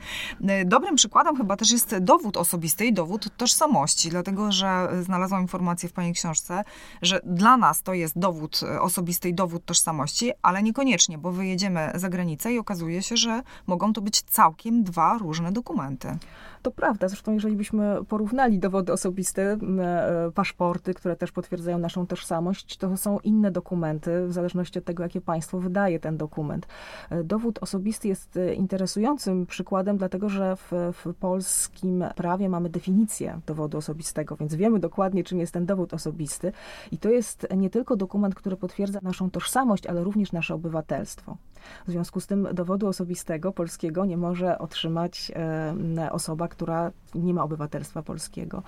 Dobrym 0.66 0.96
przykładem 0.96 1.36
chyba 1.36 1.58
też 1.58 1.72
jest 1.72 1.98
dowód 1.98 2.38
osobisty 2.38 2.86
i 2.86 2.94
dowód 2.94 3.38
tożsamości, 3.38 4.10
dlatego 4.10 4.52
że 4.52 4.90
znalazłam 5.02 5.42
informację 5.42 5.90
w 5.90 5.94
pani 5.94 6.14
książce, 6.14 6.64
że 7.02 7.22
dla 7.26 7.58
nas 7.58 7.84
to 7.84 7.94
jest 7.94 8.20
dowód 8.20 8.37
dowód 8.38 8.62
osobisty 8.80 9.30
i 9.30 9.34
dowód 9.34 9.66
tożsamości, 9.66 10.32
ale 10.42 10.64
niekoniecznie, 10.64 11.18
bo 11.18 11.32
wyjedziemy 11.32 11.92
za 11.96 12.10
granicę 12.10 12.54
i 12.54 12.60
okazuje 12.60 13.04
się, 13.04 13.18
że 13.18 13.44
mogą 13.68 13.94
to 13.94 14.02
być 14.02 14.22
całkiem 14.22 14.84
dwa 14.84 15.18
różne 15.18 15.52
dokumenty. 15.52 16.18
To 16.68 16.72
prawda, 16.72 17.08
zresztą 17.08 17.34
jeżeli 17.34 17.56
byśmy 17.56 17.98
porównali 18.08 18.60
dowody 18.60 18.94
osobiste, 18.94 19.58
e, 19.80 20.32
paszporty, 20.36 20.94
które 20.94 21.16
też 21.16 21.32
potwierdzają 21.32 21.78
naszą 21.78 22.08
tożsamość, 22.08 22.78
to 22.78 22.98
są 22.98 23.20
inne 23.20 23.52
dokumenty, 23.52 24.28
w 24.28 24.34
zależności 24.34 24.80
od 24.80 24.86
tego, 24.86 25.04
jakie 25.04 25.22
państwo 25.22 25.60
wydaje 25.60 26.00
ten 26.00 26.18
dokument. 26.18 26.68
E, 27.10 27.24
dowód 27.24 27.60
osobisty 27.62 28.08
jest 28.08 28.38
e, 28.38 28.54
interesującym 28.54 29.46
przykładem, 29.46 29.98
dlatego 29.98 30.30
że 30.30 30.56
w, 30.56 30.72
w 30.94 31.14
polskim 31.20 32.04
prawie 32.16 32.50
mamy 32.50 32.70
definicję 32.70 33.40
dowodu 33.46 33.78
osobistego, 33.78 34.36
więc 34.36 34.56
wiemy 34.56 34.80
dokładnie, 34.80 35.24
czym 35.24 35.40
jest 35.40 35.54
ten 35.54 35.66
dowód 35.66 35.94
osobisty. 35.94 36.52
I 36.92 36.98
to 36.98 37.10
jest 37.10 37.48
nie 37.58 37.70
tylko 37.70 37.96
dokument, 37.96 38.36
który 38.36 38.58
potwierdza 38.58 39.00
naszą 39.04 39.32
tożsamość, 39.32 39.88
ale 39.88 40.04
również 40.04 40.32
nasze 40.32 40.54
obywatelstwo. 40.54 41.38
W 41.88 41.92
związku 41.92 42.20
z 42.20 42.28
tym 42.28 42.48
dowodu 42.54 42.88
osobistego 42.88 43.52
polskiego 43.52 44.06
nie 44.06 44.18
może 44.18 44.58
otrzymać 44.58 45.32
osoba, 46.12 46.48
która 46.48 46.92
nie 47.16 47.34
ma 47.34 47.44
obywatelstwa 47.44 48.04
polskiego. 48.04 48.64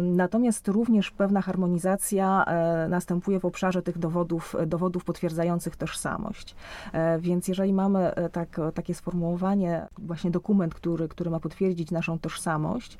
Natomiast 0.00 0.68
również 0.68 1.10
pewna 1.10 1.42
harmonizacja 1.42 2.44
e, 2.44 2.88
następuje 2.88 3.40
w 3.40 3.44
obszarze 3.44 3.82
tych 3.82 3.98
dowodów, 3.98 4.56
dowodów 4.66 5.04
potwierdzających 5.04 5.76
tożsamość. 5.76 6.54
E, 6.92 7.18
więc 7.18 7.48
jeżeli 7.48 7.72
mamy 7.72 8.14
e, 8.14 8.28
tak, 8.28 8.60
takie 8.74 8.94
sformułowanie, 8.94 9.86
właśnie 9.98 10.30
dokument, 10.30 10.74
który, 10.74 11.08
który 11.08 11.30
ma 11.30 11.40
potwierdzić 11.40 11.90
naszą 11.90 12.18
tożsamość, 12.18 12.98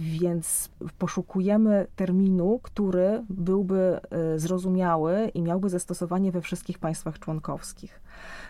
więc 0.00 0.70
poszukujemy 0.98 1.86
terminu, 1.96 2.60
który 2.62 3.24
byłby 3.30 4.00
zrozumiały 4.36 5.30
i 5.34 5.42
miałby 5.42 5.68
zastosowanie 5.68 6.32
we 6.32 6.40
wszystkich 6.40 6.78
państwach 6.78 7.18
członkowskich. 7.18 7.73
Ковальских. 7.74 8.03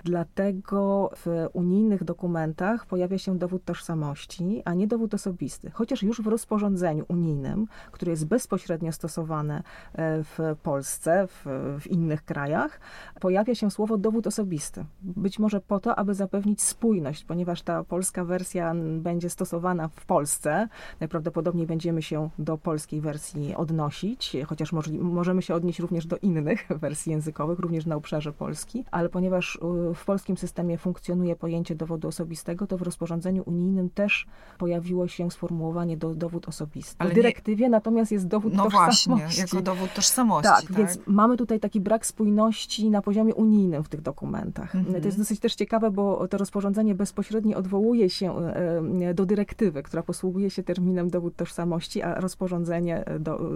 Dlatego 0.05 1.11
w 1.17 1.49
unijnych 1.53 2.05
dokumentach 2.05 2.87
pojawia 2.87 3.19
się 3.19 3.39
dowód 3.39 3.65
tożsamości, 3.65 4.63
a 4.65 4.75
nie 4.75 4.87
dowód 4.87 5.15
osobisty. 5.15 5.71
Chociaż 5.71 6.03
już 6.03 6.23
w 6.23 6.27
rozporządzeniu 6.27 7.05
unijnym, 7.09 7.67
które 7.93 8.11
jest 8.11 8.27
bezpośrednio 8.27 8.93
stosowane 8.93 9.63
e, 9.93 10.25
w 10.25 10.39
Polsce, 10.63 11.27
w, 11.27 11.47
w 11.81 11.87
innych 11.87 12.25
krajach, 12.25 12.81
pojawia 13.21 13.55
się 13.55 13.71
słowo 13.71 13.99
dowód 13.99 14.27
osobisty. 14.27 14.85
Być 15.03 15.39
może 15.39 15.61
po 15.61 15.81
to, 15.81 15.97
aby 15.97 16.15
zapewnić 16.15 16.63
spójność, 16.63 17.25
ponieważ 17.25 17.63
ta 17.63 17.85
polska 17.85 18.25
wersja 18.25 18.75
będzie 18.99 19.31
stosowana 19.31 19.89
w 19.89 20.07
Polsce. 20.07 20.69
Najprawdopodobniej 21.01 21.67
będziemy 21.67 22.03
się 22.03 22.31
do 22.39 22.59
polskiej 22.59 23.01
wersji 23.01 23.55
odnosić, 23.55 24.37
chociaż 24.47 24.73
możemy 25.01 25.43
się 25.43 25.55
odnieść 25.55 25.79
również 25.79 26.07
do 26.07 26.17
innych 26.17 26.69
wersji 26.69 27.13
językowych, 27.13 27.59
również 27.59 27.87
na 27.87 27.97
obszarze 27.97 28.33
Polski, 28.33 28.85
ale 28.91 29.09
ponieważ 29.09 29.54
w 29.95 30.05
polskim 30.05 30.37
systemie 30.37 30.79
funkcjonuje 30.79 31.37
pojęcie 31.37 31.75
dowodu 31.75 32.09
osobistego, 32.09 32.67
to 32.67 32.79
w 32.79 32.83
rozporządzeniu 32.83 33.43
unijnym 33.47 33.91
też 33.91 34.27
pojawiło 34.59 35.09
się 35.09 35.31
sformułowanie 35.31 35.97
do, 35.97 36.15
dowód 36.15 36.49
osobisty. 36.49 36.97
Ale 36.99 37.11
w 37.11 37.15
dyrektywie 37.15 37.65
nie... 37.65 37.71
natomiast 37.71 38.13
jest 38.13 38.27
dowód 38.27 38.55
no 38.55 38.65
tożsamości. 38.65 39.11
No 39.11 39.17
właśnie, 39.17 39.43
jako 39.43 39.63
dowód 39.63 39.95
tożsamości. 39.95 40.51
Tak, 40.51 40.63
tak, 40.63 40.77
więc 40.77 40.99
mamy 41.07 41.37
tutaj 41.37 41.61
taki 41.61 41.81
brak 41.81 42.07
spójności 42.07 42.91
na 42.91 43.03
poziomie 43.03 43.35
unijnym 43.35 43.85
w 43.85 43.89
tych 43.89 44.01
dokumentach. 44.01 44.75
Mhm. 44.75 45.01
To 45.01 45.09
jest 45.09 45.19
dosyć 45.19 45.41
też 45.41 45.55
ciekawe, 45.55 45.91
bo 45.91 46.29
to 46.29 46.39
rozporządzenie 46.39 46.95
bezpośrednio 46.95 47.57
odwołuje 47.57 48.11
się 48.11 48.39
e, 48.39 49.15
do 49.15 49.27
dyrektywy, 49.27 49.83
która 49.83 50.03
posługuje 50.03 50.51
się 50.51 50.63
terminem 50.63 51.11
dowód 51.11 51.37
tożsamości, 51.37 52.03
a 52.03 52.21
rozporządzenie 52.21 53.05
do, 53.21 53.51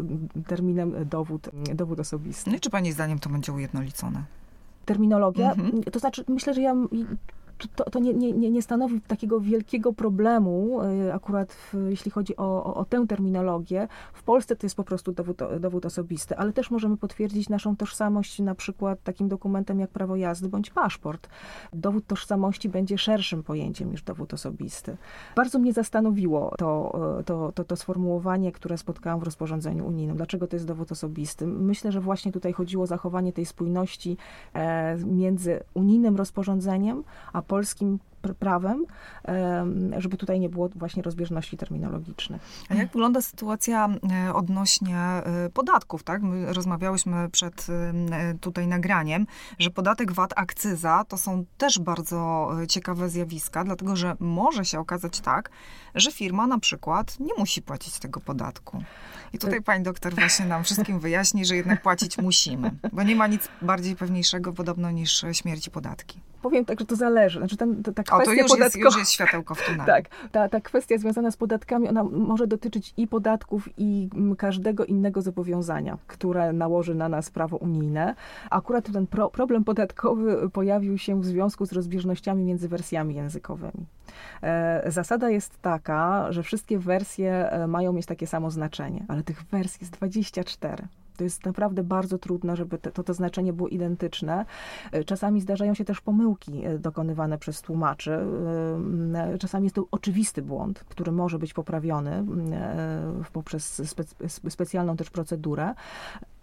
terminem 0.46 0.94
dowód, 1.10 1.50
dowód 1.74 2.00
osobisty. 2.00 2.50
No 2.50 2.56
i 2.56 2.60
czy 2.60 2.70
Pani 2.70 2.92
zdaniem 2.92 3.18
to 3.18 3.30
będzie 3.30 3.52
ujednolicone? 3.52 4.22
Terminologia. 4.88 5.52
Mhm. 5.52 5.83
To 5.83 5.99
znaczy, 5.99 6.25
myślę, 6.28 6.54
że 6.54 6.62
ja 6.62 6.75
to, 7.66 7.90
to 7.90 7.98
nie, 7.98 8.14
nie, 8.14 8.50
nie 8.50 8.62
stanowi 8.62 9.00
takiego 9.00 9.40
wielkiego 9.40 9.92
problemu, 9.92 10.80
y, 10.82 11.14
akurat 11.14 11.52
w, 11.52 11.74
jeśli 11.90 12.10
chodzi 12.10 12.36
o, 12.36 12.64
o, 12.64 12.74
o, 12.74 12.84
tę 12.84 13.06
terminologię. 13.06 13.88
W 14.12 14.22
Polsce 14.22 14.56
to 14.56 14.66
jest 14.66 14.76
po 14.76 14.84
prostu 14.84 15.12
dowód, 15.12 15.38
dowód 15.60 15.86
osobisty, 15.86 16.36
ale 16.36 16.52
też 16.52 16.70
możemy 16.70 16.96
potwierdzić 16.96 17.48
naszą 17.48 17.76
tożsamość 17.76 18.38
na 18.38 18.54
przykład 18.54 19.02
takim 19.02 19.28
dokumentem 19.28 19.80
jak 19.80 19.90
prawo 19.90 20.16
jazdy 20.16 20.48
bądź 20.48 20.70
paszport. 20.70 21.28
Dowód 21.72 22.06
tożsamości 22.06 22.68
będzie 22.68 22.98
szerszym 22.98 23.42
pojęciem 23.42 23.90
niż 23.90 24.02
dowód 24.02 24.34
osobisty. 24.34 24.96
Bardzo 25.36 25.58
mnie 25.58 25.72
zastanowiło 25.72 26.54
to, 26.58 26.98
to, 27.26 27.52
to, 27.52 27.64
to 27.64 27.76
sformułowanie, 27.76 28.52
które 28.52 28.78
spotkałam 28.78 29.20
w 29.20 29.22
rozporządzeniu 29.22 29.86
unijnym. 29.86 30.16
Dlaczego 30.16 30.46
to 30.46 30.56
jest 30.56 30.66
dowód 30.66 30.92
osobisty? 30.92 31.46
Myślę, 31.46 31.92
że 31.92 32.00
właśnie 32.00 32.32
tutaj 32.32 32.52
chodziło 32.52 32.84
o 32.84 32.86
zachowanie 32.86 33.32
tej 33.32 33.46
spójności 33.46 34.16
e, 34.54 34.96
między 34.96 35.60
unijnym 35.74 36.16
rozporządzeniem, 36.16 37.04
a 37.32 37.42
polskim 37.48 37.98
prawem, 38.35 38.85
żeby 39.99 40.16
tutaj 40.16 40.40
nie 40.40 40.49
było 40.49 40.68
właśnie 40.68 41.02
rozbieżności 41.02 41.56
terminologicznych. 41.56 42.42
A 42.68 42.75
jak 42.75 42.88
wygląda 42.92 43.23
sytuacja 43.23 43.88
e, 43.88 44.35
odnośnie 44.35 44.97
e, 44.97 45.23
podatków, 45.54 46.02
tak? 46.02 46.23
My 46.23 46.52
rozmawiałyśmy 46.52 47.28
przed 47.30 47.66
e, 47.70 48.35
tutaj 48.40 48.66
nagraniem, 48.66 49.26
że 49.58 49.70
podatek 49.70 50.12
VAT, 50.12 50.32
akcyza 50.37 51.04
to 51.08 51.18
są 51.18 51.44
też 51.58 51.78
bardzo 51.78 52.50
ciekawe 52.68 53.08
zjawiska, 53.08 53.64
dlatego 53.64 53.97
że 53.97 54.16
może 54.20 54.64
się 54.64 54.80
okazać 54.80 55.20
tak, 55.20 55.50
że 55.94 56.12
firma 56.12 56.47
na 56.47 56.58
przykład 56.58 57.20
nie 57.20 57.35
musi 57.38 57.62
płacić 57.62 57.99
tego 57.99 58.20
podatku. 58.20 58.82
I 59.32 59.38
tutaj 59.38 59.62
pani 59.62 59.85
doktor 59.85 60.14
właśnie 60.14 60.47
nam 60.47 60.64
wszystkim 60.64 61.00
wyjaśni, 61.00 61.44
że 61.44 61.56
jednak 61.56 61.82
płacić 61.82 62.18
musimy, 62.18 62.70
bo 62.92 63.02
nie 63.02 63.16
ma 63.16 63.26
nic 63.26 63.49
bardziej 63.62 63.97
pewniejszego 63.97 64.52
podobno 64.52 64.90
niż 64.90 65.25
śmierci 65.32 65.70
podatki. 65.70 66.20
Powiem 66.42 66.64
tak, 66.64 66.80
że 66.80 66.87
to 66.87 66.97
zależy. 66.97 67.38
Znaczy 67.38 67.56
ten, 67.56 67.82
ta 67.82 68.02
kwestia 68.22 68.44
to 68.44 68.54
już, 68.54 68.58
jest, 68.58 68.76
już 68.76 68.96
jest 68.96 69.10
światełko 69.10 69.54
w 69.54 69.62
tunelu. 69.62 69.84
Tak, 69.98 70.04
ta, 70.32 70.48
ta 70.48 70.60
kwestia 70.60 70.98
związana 70.98 71.30
z 71.30 71.37
podatkami, 71.37 71.88
ona 71.88 72.04
może 72.04 72.46
dotyczyć 72.46 72.94
i 72.96 73.06
podatków, 73.06 73.68
i 73.76 74.08
mm, 74.14 74.37
każdego 74.37 74.84
innego 74.84 75.22
zobowiązania, 75.22 75.98
które 76.06 76.52
nałoży 76.52 76.94
na 76.94 77.08
nas 77.08 77.30
prawo 77.30 77.56
unijne. 77.56 78.14
Akurat 78.50 78.92
ten 78.92 79.06
pro, 79.06 79.30
problem 79.30 79.64
podatkowy 79.64 80.50
pojawił 80.50 80.98
się 80.98 81.20
w 81.20 81.25
związku 81.25 81.66
z 81.66 81.72
rozbieżnościami 81.72 82.44
między 82.44 82.68
wersjami 82.68 83.14
językowymi. 83.14 83.87
E, 84.42 84.82
zasada 84.87 85.30
jest 85.30 85.62
taka, 85.62 86.32
że 86.32 86.42
wszystkie 86.42 86.78
wersje 86.78 87.50
e, 87.50 87.66
mają 87.66 87.92
mieć 87.92 88.06
takie 88.06 88.26
samo 88.26 88.50
znaczenie, 88.50 89.04
ale 89.08 89.22
tych 89.22 89.42
wersji 89.42 89.78
jest 89.80 89.92
24. 89.92 90.88
To 91.18 91.25
jest 91.25 91.46
naprawdę 91.46 91.82
bardzo 91.82 92.18
trudne, 92.18 92.56
żeby 92.56 92.78
te, 92.78 92.90
to, 92.90 93.02
to 93.02 93.14
znaczenie 93.14 93.52
było 93.52 93.68
identyczne. 93.68 94.44
E, 94.92 95.04
czasami 95.04 95.40
zdarzają 95.40 95.75
się 95.75 95.84
też 95.84 96.00
pomyłki 96.00 96.64
e, 96.64 96.78
dokonywane 96.78 97.38
przez 97.38 97.62
tłumaczy. 97.62 98.12
E, 99.14 99.38
czasami 99.38 99.64
jest 99.64 99.76
to 99.76 99.84
oczywisty 99.90 100.42
błąd, 100.42 100.84
który 100.88 101.12
może 101.12 101.38
być 101.38 101.54
poprawiony 101.54 102.25
poprzez 103.32 103.82
spe, 103.90 104.04
specjalną 104.50 104.96
też 104.96 105.10
procedurę, 105.10 105.75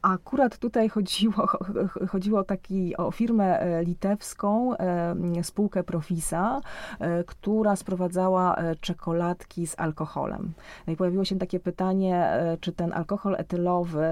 Akurat 0.05 0.57
tutaj 0.57 0.89
chodziło, 0.89 1.47
chodziło 2.11 2.43
taki, 2.43 2.97
o 2.97 3.11
firmę 3.11 3.59
e, 3.59 3.83
litewską, 3.83 4.77
e, 4.77 5.43
spółkę 5.43 5.83
Profisa, 5.83 6.61
e, 6.99 7.23
która 7.23 7.75
sprowadzała 7.75 8.55
czekoladki 8.81 9.67
z 9.67 9.79
alkoholem. 9.79 10.53
No 10.87 10.93
i 10.93 10.95
pojawiło 10.95 11.25
się 11.25 11.37
takie 11.39 11.59
pytanie, 11.59 12.29
czy 12.61 12.71
ten 12.71 12.93
alkohol 12.93 13.35
etylowy 13.35 14.05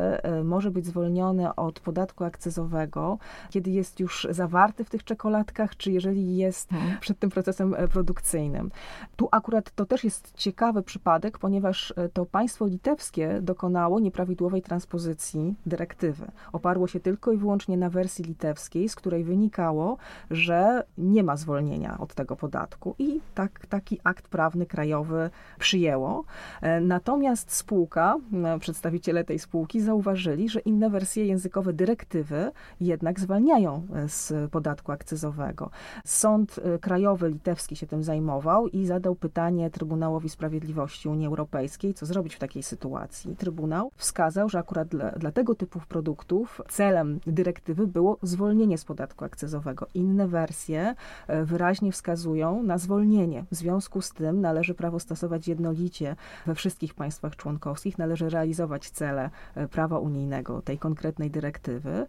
może 0.44 0.72
być 0.72 0.86
zwolniony 0.86 1.56
od 1.56 1.80
podatku 1.80 2.24
akcyzowego, 2.24 3.18
kiedy 3.50 3.72
jest 3.72 4.00
już 4.00 4.28
zawarty 4.30 4.84
w 4.84 4.90
tych 4.90 5.04
czekoladkach, 5.04 5.78
czy 5.78 5.92
jeżeli 5.92 6.38
jest 6.38 6.70
hmm. 6.70 6.98
przed 7.00 7.20
tym 7.20 7.30
procesem 7.30 7.76
produkcyjnym. 7.92 8.72
Tu 9.16 9.28
akurat 9.32 9.72
to 9.72 9.86
też 9.86 10.04
jest 10.04 10.34
ciekawy 10.36 10.84
przypadek, 10.84 11.38
ponieważ 11.38 11.94
to 12.14 12.26
państwo 12.26 12.66
litewskie 12.66 13.40
dokonało 13.42 14.00
nieprawidłowej 14.00 14.62
transpozycji 14.62 15.56
dyrektywy 15.66 15.83
dyrektywy. 15.84 16.32
Oparło 16.54 16.88
się 16.88 17.00
tylko 17.00 17.32
i 17.32 17.38
wyłącznie 17.38 17.78
na 17.78 17.90
wersji 17.90 18.26
litewskiej, 18.26 18.90
z 18.90 18.96
której 18.96 19.24
wynikało, 19.24 19.98
że 20.32 20.84
nie 20.98 21.24
ma 21.24 21.38
zwolnienia 21.38 21.98
od 22.00 22.14
tego 22.14 22.36
podatku 22.36 22.96
i 23.00 23.22
tak, 23.36 23.66
taki 23.68 24.00
akt 24.04 24.28
prawny 24.28 24.66
krajowy 24.66 25.30
przyjęło. 25.60 26.24
E, 26.62 26.82
natomiast 26.82 27.52
spółka, 27.52 28.16
e, 28.44 28.60
przedstawiciele 28.60 29.24
tej 29.24 29.40
spółki 29.40 29.82
zauważyli, 29.82 30.50
że 30.50 30.60
inne 30.60 30.90
wersje 30.90 31.26
językowe 31.26 31.74
dyrektywy 31.74 32.52
jednak 32.82 33.20
zwalniają 33.20 33.88
e, 33.96 34.10
z 34.10 34.52
podatku 34.52 34.92
akcyzowego. 34.92 35.70
Sąd 36.06 36.60
krajowy 36.82 37.30
litewski 37.30 37.76
się 37.76 37.88
tym 37.88 38.04
zajmował 38.04 38.68
i 38.68 38.86
zadał 38.86 39.16
pytanie 39.16 39.70
Trybunałowi 39.70 40.30
Sprawiedliwości 40.30 41.10
Unii 41.10 41.28
Europejskiej, 41.28 41.94
co 41.94 42.06
zrobić 42.06 42.36
w 42.36 42.40
takiej 42.40 42.64
sytuacji. 42.64 43.36
Trybunał 43.36 43.92
wskazał, 43.96 44.50
że 44.50 44.60
akurat 44.60 44.88
dla, 44.88 45.12
dla 45.12 45.32
tego 45.32 45.56
typu 45.56 45.73
typów 45.74 45.88
produktów. 45.88 46.62
Celem 46.70 47.20
dyrektywy 47.28 47.88
było 47.88 48.18
zwolnienie 48.22 48.78
z 48.78 48.86
podatku 48.86 49.26
akcyzowego. 49.26 49.88
Inne 49.94 50.28
wersje 50.28 50.96
wyraźnie 51.44 51.92
wskazują 51.92 52.64
na 52.64 52.78
zwolnienie. 52.78 53.46
W 53.52 53.56
związku 53.56 54.02
z 54.02 54.14
tym 54.14 54.42
należy 54.42 54.74
prawo 54.74 55.00
stosować 55.00 55.48
jednolicie 55.48 56.16
we 56.46 56.56
wszystkich 56.56 56.94
państwach 56.94 57.36
członkowskich, 57.36 57.98
należy 57.98 58.30
realizować 58.30 58.90
cele 58.90 59.30
prawa 59.72 60.00
unijnego, 60.00 60.62
tej 60.62 60.78
konkretnej 60.78 61.32
dyrektywy. 61.32 62.06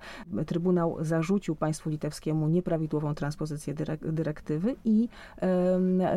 Trybunał 0.47 0.97
zarzucił 1.01 1.57
państwu 1.57 1.91
litewskiemu 1.91 2.49
nieprawidłową 2.49 3.15
transpozycję 3.15 3.75
dyrektywy 4.03 4.77
i 4.85 5.09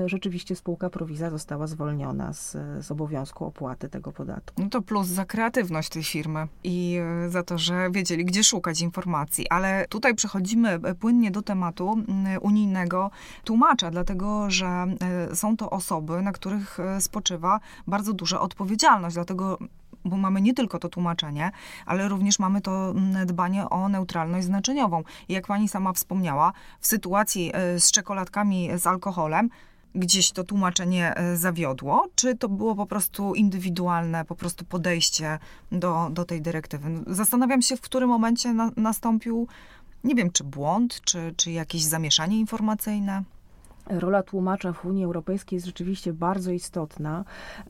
rzeczywiście 0.06 0.56
spółka 0.56 0.90
Prowiza 0.90 1.30
została 1.30 1.68
zwolniona 1.68 2.34
z, 2.34 2.58
z 2.82 2.92
obowiązku 2.92 3.46
opłaty 3.46 3.90
tego 3.90 4.12
podatku. 4.12 4.62
No 4.62 4.70
to 4.70 4.82
plus 4.82 5.08
za 5.08 5.26
kreatywność 5.26 5.90
tej 5.90 6.04
firmy 6.04 6.48
i 6.64 7.00
e, 7.26 7.30
za 7.38 7.44
to, 7.44 7.58
że 7.58 7.90
wiedzieli, 7.92 8.26
gdzie 8.26 8.44
szukać 8.44 8.82
informacji. 8.82 9.50
Ale 9.50 9.86
tutaj 9.90 10.16
przechodzimy 10.16 10.70
e, 10.70 10.96
płynnie 10.96 11.32
do 11.32 11.42
tematu 11.42 12.04
unijnego 12.42 13.12
tłumacza, 13.44 13.92
dlatego 13.92 14.50
że 14.50 14.68
e, 14.68 15.36
są 15.36 15.58
to 15.58 15.70
osoby, 15.70 16.22
na 16.22 16.32
których 16.32 16.78
spoczywa 17.00 17.60
bardzo 17.88 18.14
duża 18.14 18.40
odpowiedzialność. 18.42 19.14
Dlatego 19.16 19.58
bo 20.06 20.18
mamy 20.18 20.42
nie 20.42 20.54
tylko 20.54 20.80
to 20.80 20.90
tłumaczenie, 20.90 21.52
ale 21.86 22.08
również 22.08 22.40
mamy 22.40 22.62
to 22.62 22.94
dbanie 23.26 23.70
o 23.70 23.90
neutralność 23.90 24.46
znaczeniową. 24.46 25.04
I 25.30 25.34
jak 25.34 25.48
pani 25.48 25.70
sama 25.70 25.94
wspomniała, 25.94 26.54
w 26.80 26.88
sytuacji 26.88 27.52
e, 27.54 27.80
z 27.80 27.92
czekoladkami 27.92 28.70
z 28.76 28.88
alkoholem, 28.88 29.50
gdzieś 29.96 30.32
to 30.32 30.44
tłumaczenie 30.44 31.16
e, 31.16 31.38
zawiodło, 31.38 32.08
czy 32.16 32.36
to 32.36 32.50
było 32.50 32.76
po 32.76 32.86
prostu 32.86 33.36
indywidualne, 33.36 34.26
po 34.26 34.36
prostu 34.36 34.66
podejście 34.66 35.40
do, 35.72 36.10
do 36.12 36.26
tej 36.26 36.42
dyrektywy? 36.42 36.90
Zastanawiam 37.08 37.62
się, 37.62 37.78
w 37.78 37.82
którym 37.82 38.10
momencie 38.10 38.54
na, 38.54 38.72
nastąpił, 38.78 39.48
nie 40.04 40.16
wiem, 40.16 40.32
czy 40.32 40.44
błąd, 40.44 41.02
czy, 41.02 41.34
czy 41.38 41.52
jakieś 41.52 41.84
zamieszanie 41.84 42.40
informacyjne 42.40 43.24
rola 43.90 44.24
tłumacza 44.24 44.74
w 44.74 44.86
Unii 44.86 45.04
Europejskiej 45.04 45.58
jest 45.58 45.66
rzeczywiście 45.66 46.14
bardzo 46.14 46.52
istotna. 46.52 47.26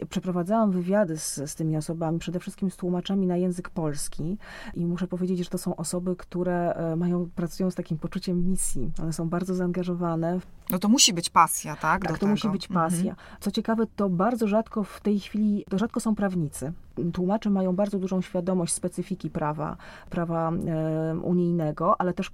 Przeprowadzałam 0.09 0.71
wywiady 0.71 1.17
z, 1.17 1.35
z 1.35 1.55
tymi 1.55 1.77
osobami, 1.77 2.19
przede 2.19 2.39
wszystkim 2.39 2.71
z 2.71 2.77
tłumaczami 2.77 3.27
na 3.27 3.37
język 3.37 3.69
polski 3.69 4.37
i 4.73 4.85
muszę 4.85 5.07
powiedzieć, 5.07 5.39
że 5.39 5.49
to 5.49 5.57
są 5.57 5.75
osoby, 5.75 6.15
które 6.15 6.73
e, 6.73 6.95
mają, 6.95 7.29
pracują 7.35 7.71
z 7.71 7.75
takim 7.75 7.97
poczuciem 7.97 8.45
misji. 8.45 8.91
One 9.01 9.13
są 9.13 9.29
bardzo 9.29 9.55
zaangażowane. 9.55 10.39
No 10.71 10.79
to 10.79 10.89
musi 10.89 11.13
być 11.13 11.29
pasja, 11.29 11.75
tak? 11.75 12.01
Tak, 12.01 12.11
to 12.11 12.17
tego. 12.17 12.27
musi 12.27 12.49
być 12.49 12.67
pasja. 12.67 13.09
Mhm. 13.09 13.27
Co 13.39 13.51
ciekawe, 13.51 13.83
to 13.95 14.09
bardzo 14.09 14.47
rzadko 14.47 14.83
w 14.83 15.01
tej 15.01 15.19
chwili, 15.19 15.65
to 15.69 15.77
rzadko 15.77 15.99
są 15.99 16.15
prawnicy 16.15 16.73
tłumacze 17.13 17.49
mają 17.49 17.75
bardzo 17.75 17.99
dużą 17.99 18.21
świadomość 18.21 18.73
specyfiki 18.73 19.29
prawa, 19.29 19.77
prawa 20.09 20.51
e, 20.51 21.19
unijnego, 21.19 22.01
ale 22.01 22.13
też 22.13 22.31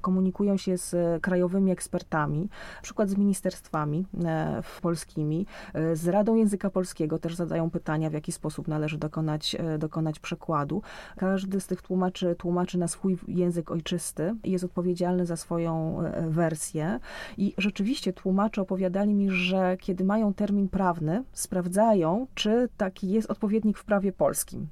komunikują 0.00 0.56
się 0.56 0.78
z 0.78 1.22
krajowymi 1.22 1.70
ekspertami, 1.70 2.40
na 2.76 2.82
przykład 2.82 3.08
z 3.08 3.16
ministerstwami 3.16 4.06
e, 4.24 4.62
polskimi, 4.82 5.46
e, 5.74 5.96
z 5.96 6.08
Radą 6.08 6.34
Języka 6.34 6.70
Polskiego 6.70 7.18
też 7.18 7.34
zadają 7.34 7.70
pytania, 7.70 8.10
w 8.10 8.12
jaki 8.12 8.32
sposób 8.32 8.68
należy 8.68 8.98
dokonać, 8.98 9.56
dokonać 9.78 10.18
przekładu. 10.20 10.82
Każdy 11.16 11.60
z 11.60 11.66
tych 11.66 11.82
tłumaczy 11.82 12.34
tłumaczy 12.38 12.78
na 12.78 12.88
swój 12.88 13.18
język 13.28 13.70
ojczysty 13.70 14.34
i 14.44 14.50
jest 14.50 14.64
odpowiedzialny 14.64 15.26
za 15.26 15.36
swoją 15.36 15.98
wersję. 16.28 17.00
I 17.36 17.54
rzeczywiście 17.58 18.12
tłumacze 18.12 18.62
opowiadali 18.62 19.14
mi, 19.14 19.30
że 19.30 19.76
kiedy 19.80 20.04
mają 20.04 20.34
termin 20.34 20.68
prawny, 20.68 21.24
sprawdzają, 21.32 22.26
czy 22.34 22.68
taki 22.76 23.10
jest 23.10 23.30
odpowiednik 23.30 23.78
w 23.78 23.84
prawie 23.92 24.12
polskim. 24.12 24.68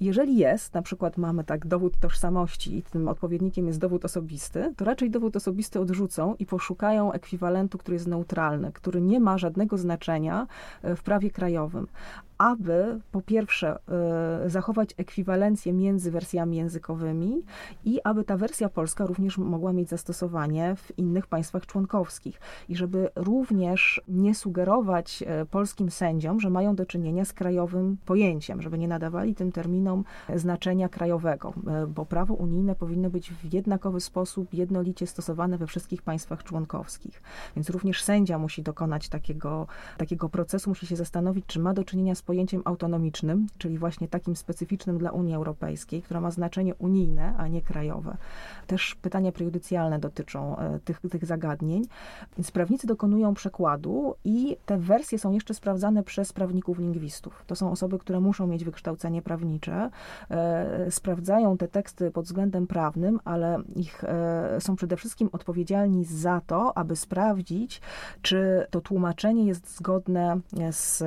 Jeżeli 0.00 0.36
jest, 0.36 0.74
na 0.74 0.82
przykład 0.82 1.16
mamy 1.16 1.44
tak 1.44 1.66
dowód 1.66 1.98
tożsamości 2.00 2.76
i 2.76 2.82
tym 2.82 3.08
odpowiednikiem 3.08 3.66
jest 3.66 3.78
dowód 3.78 4.04
osobisty, 4.04 4.74
to 4.76 4.84
raczej 4.84 5.10
dowód 5.10 5.36
osobisty 5.36 5.80
odrzucą 5.80 6.34
i 6.38 6.46
poszukają 6.46 7.12
ekwiwalentu, 7.12 7.78
który 7.78 7.94
jest 7.94 8.06
neutralny, 8.06 8.72
który 8.72 9.00
nie 9.00 9.20
ma 9.20 9.38
żadnego 9.38 9.78
znaczenia 9.78 10.46
e, 10.82 10.96
w 10.96 11.02
prawie 11.02 11.30
krajowym 11.30 11.86
aby 12.42 13.00
po 13.12 13.20
pierwsze 13.20 13.78
y, 14.46 14.50
zachować 14.50 14.94
ekwiwalencję 14.96 15.72
między 15.72 16.10
wersjami 16.10 16.56
językowymi 16.56 17.42
i 17.84 18.00
aby 18.04 18.24
ta 18.24 18.36
wersja 18.36 18.68
polska 18.68 19.06
również 19.06 19.38
mogła 19.38 19.72
mieć 19.72 19.88
zastosowanie 19.88 20.76
w 20.76 20.98
innych 20.98 21.26
państwach 21.26 21.66
członkowskich 21.66 22.40
i 22.68 22.76
żeby 22.76 23.10
również 23.14 24.00
nie 24.08 24.34
sugerować 24.34 25.22
y, 25.42 25.46
polskim 25.46 25.90
sędziom, 25.90 26.40
że 26.40 26.50
mają 26.50 26.74
do 26.74 26.86
czynienia 26.86 27.24
z 27.24 27.32
krajowym 27.32 27.96
pojęciem, 28.06 28.62
żeby 28.62 28.78
nie 28.78 28.88
nadawali 28.88 29.34
tym 29.34 29.52
terminom 29.52 30.04
znaczenia 30.34 30.88
krajowego, 30.88 31.54
y, 31.84 31.86
bo 31.86 32.06
prawo 32.06 32.34
unijne 32.34 32.74
powinno 32.74 33.10
być 33.10 33.30
w 33.32 33.54
jednakowy 33.54 34.00
sposób 34.00 34.54
jednolicie 34.54 35.06
stosowane 35.06 35.58
we 35.58 35.66
wszystkich 35.66 36.02
państwach 36.02 36.44
członkowskich. 36.44 37.22
Więc 37.56 37.70
również 37.70 38.02
sędzia 38.02 38.38
musi 38.38 38.62
dokonać 38.62 39.08
takiego, 39.08 39.66
takiego 39.98 40.28
procesu, 40.28 40.70
musi 40.70 40.86
się 40.86 40.96
zastanowić, 40.96 41.46
czy 41.46 41.60
ma 41.60 41.74
do 41.74 41.84
czynienia 41.84 42.14
z 42.14 42.22
pojęciem 42.32 42.62
autonomicznym, 42.64 43.46
czyli 43.58 43.78
właśnie 43.78 44.08
takim 44.08 44.36
specyficznym 44.36 44.98
dla 44.98 45.10
Unii 45.10 45.34
Europejskiej, 45.34 46.02
która 46.02 46.20
ma 46.20 46.30
znaczenie 46.30 46.74
unijne, 46.74 47.34
a 47.36 47.48
nie 47.48 47.62
krajowe. 47.62 48.16
Też 48.66 48.94
pytania 48.94 49.32
prejudycjalne 49.32 49.98
dotyczą 49.98 50.58
e, 50.58 50.78
tych, 50.84 51.00
tych 51.10 51.24
zagadnień. 51.26 51.84
Więc 52.36 52.50
prawnicy 52.50 52.86
dokonują 52.86 53.34
przekładu 53.34 54.14
i 54.24 54.56
te 54.66 54.78
wersje 54.78 55.18
są 55.18 55.32
jeszcze 55.32 55.54
sprawdzane 55.54 56.02
przez 56.02 56.32
prawników 56.32 56.78
lingwistów. 56.78 57.44
To 57.46 57.56
są 57.56 57.70
osoby, 57.70 57.98
które 57.98 58.20
muszą 58.20 58.46
mieć 58.46 58.64
wykształcenie 58.64 59.22
prawnicze, 59.22 59.90
e, 60.30 60.90
sprawdzają 60.90 61.56
te 61.56 61.68
teksty 61.68 62.10
pod 62.10 62.24
względem 62.24 62.66
prawnym, 62.66 63.20
ale 63.24 63.62
ich 63.76 64.04
e, 64.04 64.60
są 64.60 64.76
przede 64.76 64.96
wszystkim 64.96 65.28
odpowiedzialni 65.32 66.04
za 66.04 66.40
to, 66.46 66.78
aby 66.78 66.96
sprawdzić, 66.96 67.80
czy 68.22 68.66
to 68.70 68.80
tłumaczenie 68.80 69.46
jest 69.46 69.76
zgodne 69.76 70.40
z 70.70 71.02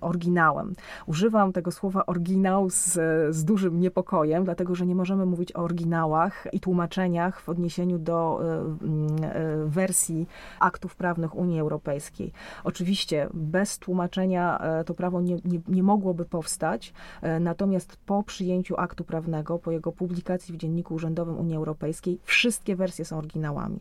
oryginałem. 0.00 0.67
Używam 1.06 1.52
tego 1.52 1.70
słowa 1.70 2.06
oryginał 2.06 2.70
z, 2.70 2.92
z 3.34 3.44
dużym 3.44 3.80
niepokojem, 3.80 4.44
dlatego 4.44 4.74
że 4.74 4.86
nie 4.86 4.94
możemy 4.94 5.26
mówić 5.26 5.52
o 5.52 5.58
oryginałach 5.58 6.46
i 6.52 6.60
tłumaczeniach 6.60 7.40
w 7.40 7.48
odniesieniu 7.48 7.98
do 7.98 8.40
e, 8.42 9.26
e, 9.26 9.64
wersji 9.66 10.26
aktów 10.60 10.96
prawnych 10.96 11.34
Unii 11.34 11.60
Europejskiej. 11.60 12.32
Oczywiście 12.64 13.28
bez 13.34 13.78
tłumaczenia 13.78 14.58
e, 14.58 14.84
to 14.84 14.94
prawo 14.94 15.20
nie, 15.20 15.34
nie, 15.44 15.60
nie 15.68 15.82
mogłoby 15.82 16.24
powstać, 16.24 16.92
natomiast 17.40 17.96
po 18.06 18.22
przyjęciu 18.22 18.74
aktu 18.76 19.04
prawnego, 19.04 19.58
po 19.58 19.70
jego 19.70 19.92
publikacji 19.92 20.54
w 20.54 20.56
Dzienniku 20.56 20.94
Urzędowym 20.94 21.38
Unii 21.38 21.56
Europejskiej, 21.56 22.18
wszystkie 22.24 22.76
wersje 22.76 23.04
są 23.04 23.18
oryginałami, 23.18 23.78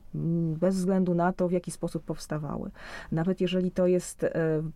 bez 0.59 0.75
względu 0.75 1.15
na 1.15 1.33
to, 1.33 1.47
w 1.47 1.51
jaki 1.51 1.71
sposób 1.71 2.03
powstawały. 2.03 2.71
Nawet 3.11 3.41
jeżeli 3.41 3.71
to 3.71 3.87
jest 3.87 4.25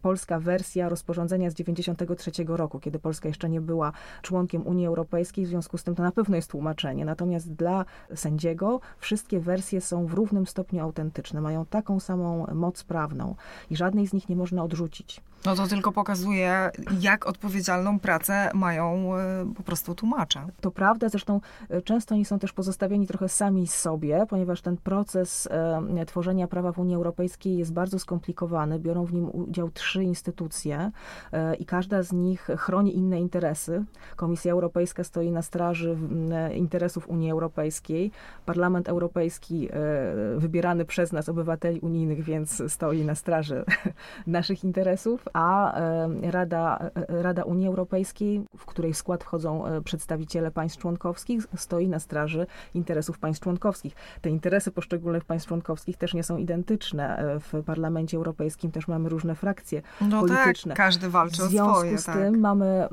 polska 0.02 0.40
wersja 0.40 0.90
rozporządzenia 0.90 1.50
z 1.50 1.54
90 1.54 1.91
1993 1.96 2.58
roku, 2.58 2.80
kiedy 2.80 3.00
Polska 3.00 3.28
jeszcze 3.28 3.50
nie 3.50 3.62
była 3.62 3.92
członkiem 4.22 4.68
Unii 4.68 4.88
Europejskiej, 4.88 5.46
w 5.46 5.50
związku 5.50 5.78
z 5.78 5.84
tym 5.84 5.96
to 5.96 6.04
na 6.04 6.12
pewno 6.12 6.36
jest 6.36 6.52
tłumaczenie. 6.52 7.06
Natomiast 7.06 7.54
dla 7.54 7.86
sędziego 8.16 8.80
wszystkie 8.98 9.40
wersje 9.40 9.82
są 9.82 10.06
w 10.06 10.14
równym 10.14 10.48
stopniu 10.48 10.84
autentyczne, 10.84 11.42
mają 11.42 11.66
taką 11.66 12.00
samą 12.00 12.46
moc 12.54 12.84
prawną 12.84 13.36
i 13.70 13.76
żadnej 13.76 14.08
z 14.08 14.14
nich 14.14 14.30
nie 14.30 14.36
można 14.36 14.64
odrzucić. 14.64 15.22
No 15.46 15.56
to 15.56 15.68
tylko 15.68 15.92
pokazuje, 15.92 16.72
jak 17.00 17.28
odpowiedzialną 17.28 18.00
pracę 18.00 18.52
mają 18.54 19.18
e, 19.18 19.54
po 19.56 19.64
prostu 19.64 19.96
tłumacze. 19.96 20.48
To 20.62 20.72
prawda, 20.72 21.10
zresztą 21.10 21.42
e, 21.70 21.82
często 21.82 22.16
oni 22.16 22.26
są 22.26 22.40
też 22.40 22.54
pozostawieni 22.54 23.08
trochę 23.08 23.30
sami 23.30 23.68
sobie, 23.68 24.26
ponieważ 24.30 24.62
ten 24.62 24.78
proces 24.78 25.48
e, 25.52 26.06
tworzenia 26.06 26.48
prawa 26.48 26.72
w 26.72 26.80
Unii 26.80 26.96
Europejskiej 26.96 27.58
jest 27.58 27.74
bardzo 27.74 28.00
skomplikowany. 28.00 28.80
Biorą 28.80 29.06
w 29.06 29.14
nim 29.14 29.30
udział 29.34 29.70
trzy 29.70 30.04
instytucje 30.04 30.92
i 31.60 31.66
każda 31.66 32.04
z 32.04 32.14
nich 32.14 32.48
chroni 32.58 32.98
inne 32.98 33.20
interesy. 33.20 33.84
Komisja 34.16 34.52
Europejska 34.52 35.04
stoi 35.04 35.32
na 35.32 35.42
straży 35.42 35.98
interesów 36.56 37.10
Unii 37.10 37.32
Europejskiej. 37.32 38.12
Parlament 38.46 38.90
Europejski, 38.90 39.70
wybierany 40.38 40.86
przez 40.86 41.12
nas, 41.12 41.30
obywateli 41.30 41.80
unijnych, 41.80 42.24
więc 42.24 42.64
stoi 42.68 43.06
na 43.06 43.16
straży 43.16 43.64
naszych 44.28 44.64
interesów 44.64 45.26
a 45.34 45.74
e, 45.74 46.32
Rada, 46.32 46.78
e, 47.10 47.22
Rada 47.24 47.44
Unii 47.44 47.68
Europejskiej, 47.68 48.42
w 48.58 48.66
której 48.66 48.94
skład 48.94 49.24
wchodzą 49.24 49.66
e, 49.66 49.82
przedstawiciele 49.82 50.52
państw 50.52 50.80
członkowskich, 50.80 51.44
stoi 51.56 51.88
na 51.88 52.00
straży 52.00 52.48
interesów 52.74 53.20
państw 53.20 53.44
członkowskich. 53.44 53.96
Te 54.22 54.30
interesy 54.30 54.72
poszczególnych 54.72 55.26
państw 55.26 55.48
członkowskich 55.48 55.98
też 55.98 56.14
nie 56.14 56.24
są 56.24 56.38
identyczne. 56.38 57.24
W 57.40 57.64
Parlamencie 57.64 58.18
Europejskim 58.18 58.72
też 58.72 58.88
mamy 58.88 59.10
różne 59.10 59.36
frakcje 59.36 59.82
no 60.02 60.22
tak, 60.22 60.30
polityczne. 60.30 60.70
Tak, 60.70 60.78
każdy 60.78 61.10
walczy 61.10 61.44
o 61.44 61.46
swoje. 61.46 61.50
W 61.50 61.52
związku 61.52 61.98
z 61.98 62.06
tak. 62.06 62.16
tym 62.16 62.40
mamy, 62.40 62.88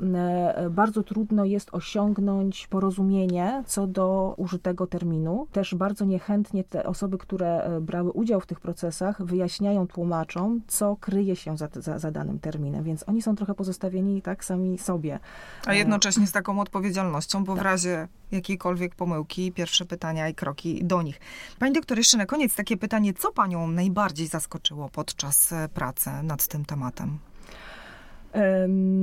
bardzo 0.69 1.03
trudno 1.03 1.45
jest 1.45 1.69
osiągnąć 1.71 2.67
porozumienie 2.67 3.63
co 3.65 3.87
do 3.87 4.33
użytego 4.37 4.87
terminu. 4.87 5.47
Też 5.51 5.75
bardzo 5.75 6.05
niechętnie 6.05 6.63
te 6.63 6.83
osoby, 6.83 7.17
które 7.17 7.79
brały 7.81 8.11
udział 8.11 8.39
w 8.39 8.45
tych 8.45 8.59
procesach, 8.59 9.23
wyjaśniają 9.23 9.87
tłumaczom, 9.87 10.61
co 10.67 10.95
kryje 10.95 11.35
się 11.35 11.57
za, 11.57 11.67
za, 11.73 11.99
za 11.99 12.11
danym 12.11 12.28
danym 12.29 12.39
terminem, 12.39 12.83
więc 12.83 13.03
oni 13.07 13.21
są 13.21 13.35
trochę 13.35 13.53
pozostawieni 13.53 14.21
tak 14.21 14.45
sami 14.45 14.77
sobie. 14.77 15.19
A 15.65 15.73
jednocześnie 15.73 16.27
z 16.27 16.31
taką 16.31 16.59
odpowiedzialnością, 16.59 17.43
bo 17.43 17.53
tak. 17.53 17.61
w 17.61 17.65
razie 17.65 18.07
jakiejkolwiek 18.31 18.95
pomyłki, 18.95 19.51
pierwsze 19.51 19.85
pytania 19.85 20.29
i 20.29 20.33
kroki 20.33 20.83
do 20.83 21.01
nich. 21.01 21.19
Pani 21.59 21.73
doktor, 21.73 21.97
jeszcze 21.97 22.17
na 22.17 22.25
koniec 22.25 22.55
takie 22.55 22.77
pytanie, 22.77 23.13
co 23.13 23.31
panią 23.31 23.67
najbardziej 23.67 24.27
zaskoczyło 24.27 24.89
podczas 24.89 25.51
e, 25.51 25.69
pracy 25.69 26.09
nad 26.23 26.47
tym 26.47 26.65
tematem? 26.65 27.19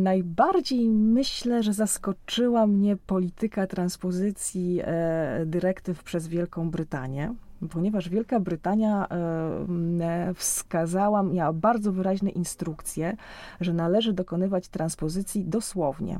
Najbardziej 0.02 0.88
myślę, 0.88 1.62
że 1.62 1.72
zaskoczyła 1.72 2.66
mnie 2.66 2.96
polityka 2.96 3.66
transpozycji 3.66 4.80
e, 4.84 5.42
dyrektyw 5.46 6.02
przez 6.02 6.28
Wielką 6.28 6.70
Brytanię 6.70 7.34
ponieważ 7.70 8.08
Wielka 8.08 8.40
Brytania 8.40 9.08
e, 9.08 10.34
wskazała, 10.34 11.22
miała 11.22 11.52
bardzo 11.52 11.92
wyraźne 11.92 12.30
instrukcje, 12.30 13.16
że 13.60 13.72
należy 13.72 14.12
dokonywać 14.12 14.68
transpozycji 14.68 15.44
dosłownie. 15.44 16.18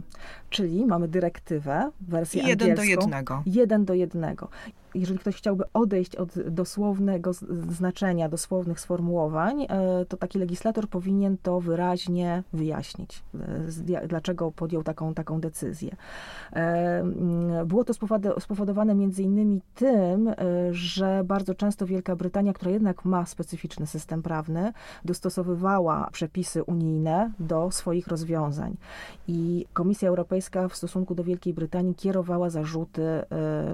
Czyli 0.51 0.87
mamy 0.87 1.09
dyrektywę, 1.09 1.91
wersję 2.01 2.43
jeden 2.43 2.71
angielską. 2.71 2.85
Jeden 2.85 2.97
do 2.97 3.03
jednego. 3.03 3.43
Jeden 3.47 3.85
do 3.85 3.95
jednego 3.95 4.49
jeżeli 4.97 5.19
ktoś 5.19 5.37
chciałby 5.37 5.65
odejść 5.75 6.17
od 6.17 6.39
dosłownego 6.51 7.33
znaczenia, 7.69 8.29
dosłownych 8.29 8.81
sformułowań, 8.81 9.63
e, 9.63 9.67
to 10.09 10.17
taki 10.17 10.39
legislator 10.39 10.89
powinien 10.89 11.37
to 11.43 11.61
wyraźnie 11.61 12.43
wyjaśnić, 12.53 13.23
e, 13.95 14.07
dlaczego 14.09 14.53
podjął 14.53 14.83
taką, 14.83 15.15
taką 15.15 15.41
decyzję. 15.41 15.97
E, 16.53 16.57
mm, 17.01 17.67
było 17.67 17.85
to 17.85 17.93
spowodowane 18.41 18.95
między 18.95 19.23
innymi 19.23 19.61
tym, 19.75 20.31
że 20.71 21.25
bardzo 21.25 21.55
często 21.55 21.87
Wielka 21.87 22.17
Brytania, 22.17 22.53
która 22.53 22.71
jednak 22.71 23.05
ma 23.05 23.27
specyficzny 23.27 23.87
system 23.87 24.23
prawny, 24.23 24.73
dostosowywała 25.05 26.09
przepisy 26.13 26.63
unijne 26.63 27.33
do 27.39 27.71
swoich 27.71 28.09
rozwiązań. 28.09 28.77
I 29.29 29.67
Komisja 29.73 30.09
Europejska 30.09 30.69
w 30.69 30.77
stosunku 30.77 31.15
do 31.15 31.25
Wielkiej 31.25 31.55
Brytanii 31.55 31.95
kierowała 31.95 32.51
zarzuty, 32.51 33.03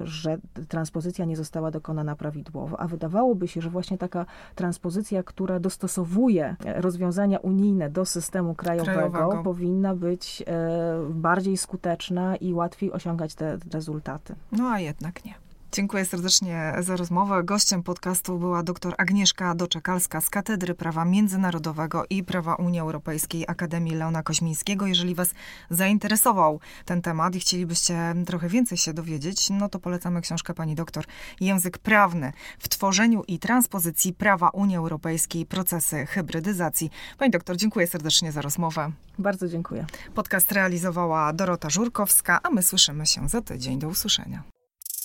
że 0.03 0.37
transpozycja 0.67 1.12
transpozycja 1.13 1.25
nie 1.25 1.37
została 1.37 1.71
dokonana 1.71 2.15
prawidłowo, 2.15 2.79
a 2.79 2.87
wydawałoby 2.87 3.47
się, 3.47 3.61
że 3.61 3.69
właśnie 3.69 3.97
taka 3.97 4.25
transpozycja, 4.55 5.23
która 5.23 5.59
dostosowuje 5.59 6.55
rozwiązania 6.65 7.39
unijne 7.39 7.89
do 7.89 8.05
systemu 8.05 8.55
krajowego, 8.55 9.09
krajowego. 9.09 9.43
powinna 9.43 9.95
być 9.95 10.43
e, 10.47 11.09
bardziej 11.09 11.57
skuteczna 11.57 12.35
i 12.35 12.53
łatwiej 12.53 12.91
osiągać 12.91 13.35
te 13.35 13.57
rezultaty. 13.73 14.35
No 14.51 14.69
a 14.69 14.79
jednak 14.79 15.25
nie. 15.25 15.42
Dziękuję 15.75 16.05
serdecznie 16.05 16.73
za 16.79 16.95
rozmowę. 16.95 17.43
Gościem 17.43 17.83
podcastu 17.83 18.39
była 18.39 18.63
dr 18.63 18.95
Agnieszka 18.97 19.55
Doczekalska 19.55 20.21
z 20.21 20.29
Katedry 20.29 20.75
Prawa 20.75 21.05
Międzynarodowego 21.05 22.03
i 22.09 22.23
Prawa 22.23 22.55
Unii 22.55 22.79
Europejskiej 22.79 23.45
Akademii 23.47 23.95
Leona 23.95 24.23
Koźmińskiego. 24.23 24.87
Jeżeli 24.87 25.15
Was 25.15 25.29
zainteresował 25.69 26.59
ten 26.85 27.01
temat 27.01 27.35
i 27.35 27.39
chcielibyście 27.39 28.15
trochę 28.25 28.49
więcej 28.49 28.77
się 28.77 28.93
dowiedzieć, 28.93 29.49
no 29.49 29.69
to 29.69 29.79
polecamy 29.79 30.21
książkę 30.21 30.53
pani 30.53 30.75
doktor 30.75 31.05
Język 31.39 31.77
prawny 31.77 32.33
w 32.59 32.69
tworzeniu 32.69 33.23
i 33.27 33.39
transpozycji 33.39 34.13
prawa 34.13 34.49
Unii 34.49 34.77
Europejskiej 34.77 35.45
procesy 35.45 36.05
hybrydyzacji. 36.05 36.89
Pani 37.17 37.31
doktor, 37.31 37.57
dziękuję 37.57 37.87
serdecznie 37.87 38.31
za 38.31 38.41
rozmowę. 38.41 38.91
Bardzo 39.19 39.47
dziękuję. 39.47 39.85
Podcast 40.15 40.51
realizowała 40.51 41.33
Dorota 41.33 41.69
Żurkowska, 41.69 42.39
a 42.43 42.49
my 42.49 42.63
słyszymy 42.63 43.05
się 43.05 43.29
za 43.29 43.41
tydzień. 43.41 43.79
Do 43.79 43.87
usłyszenia. 43.87 44.43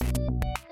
Thank 0.00 0.18
you. 0.18 0.67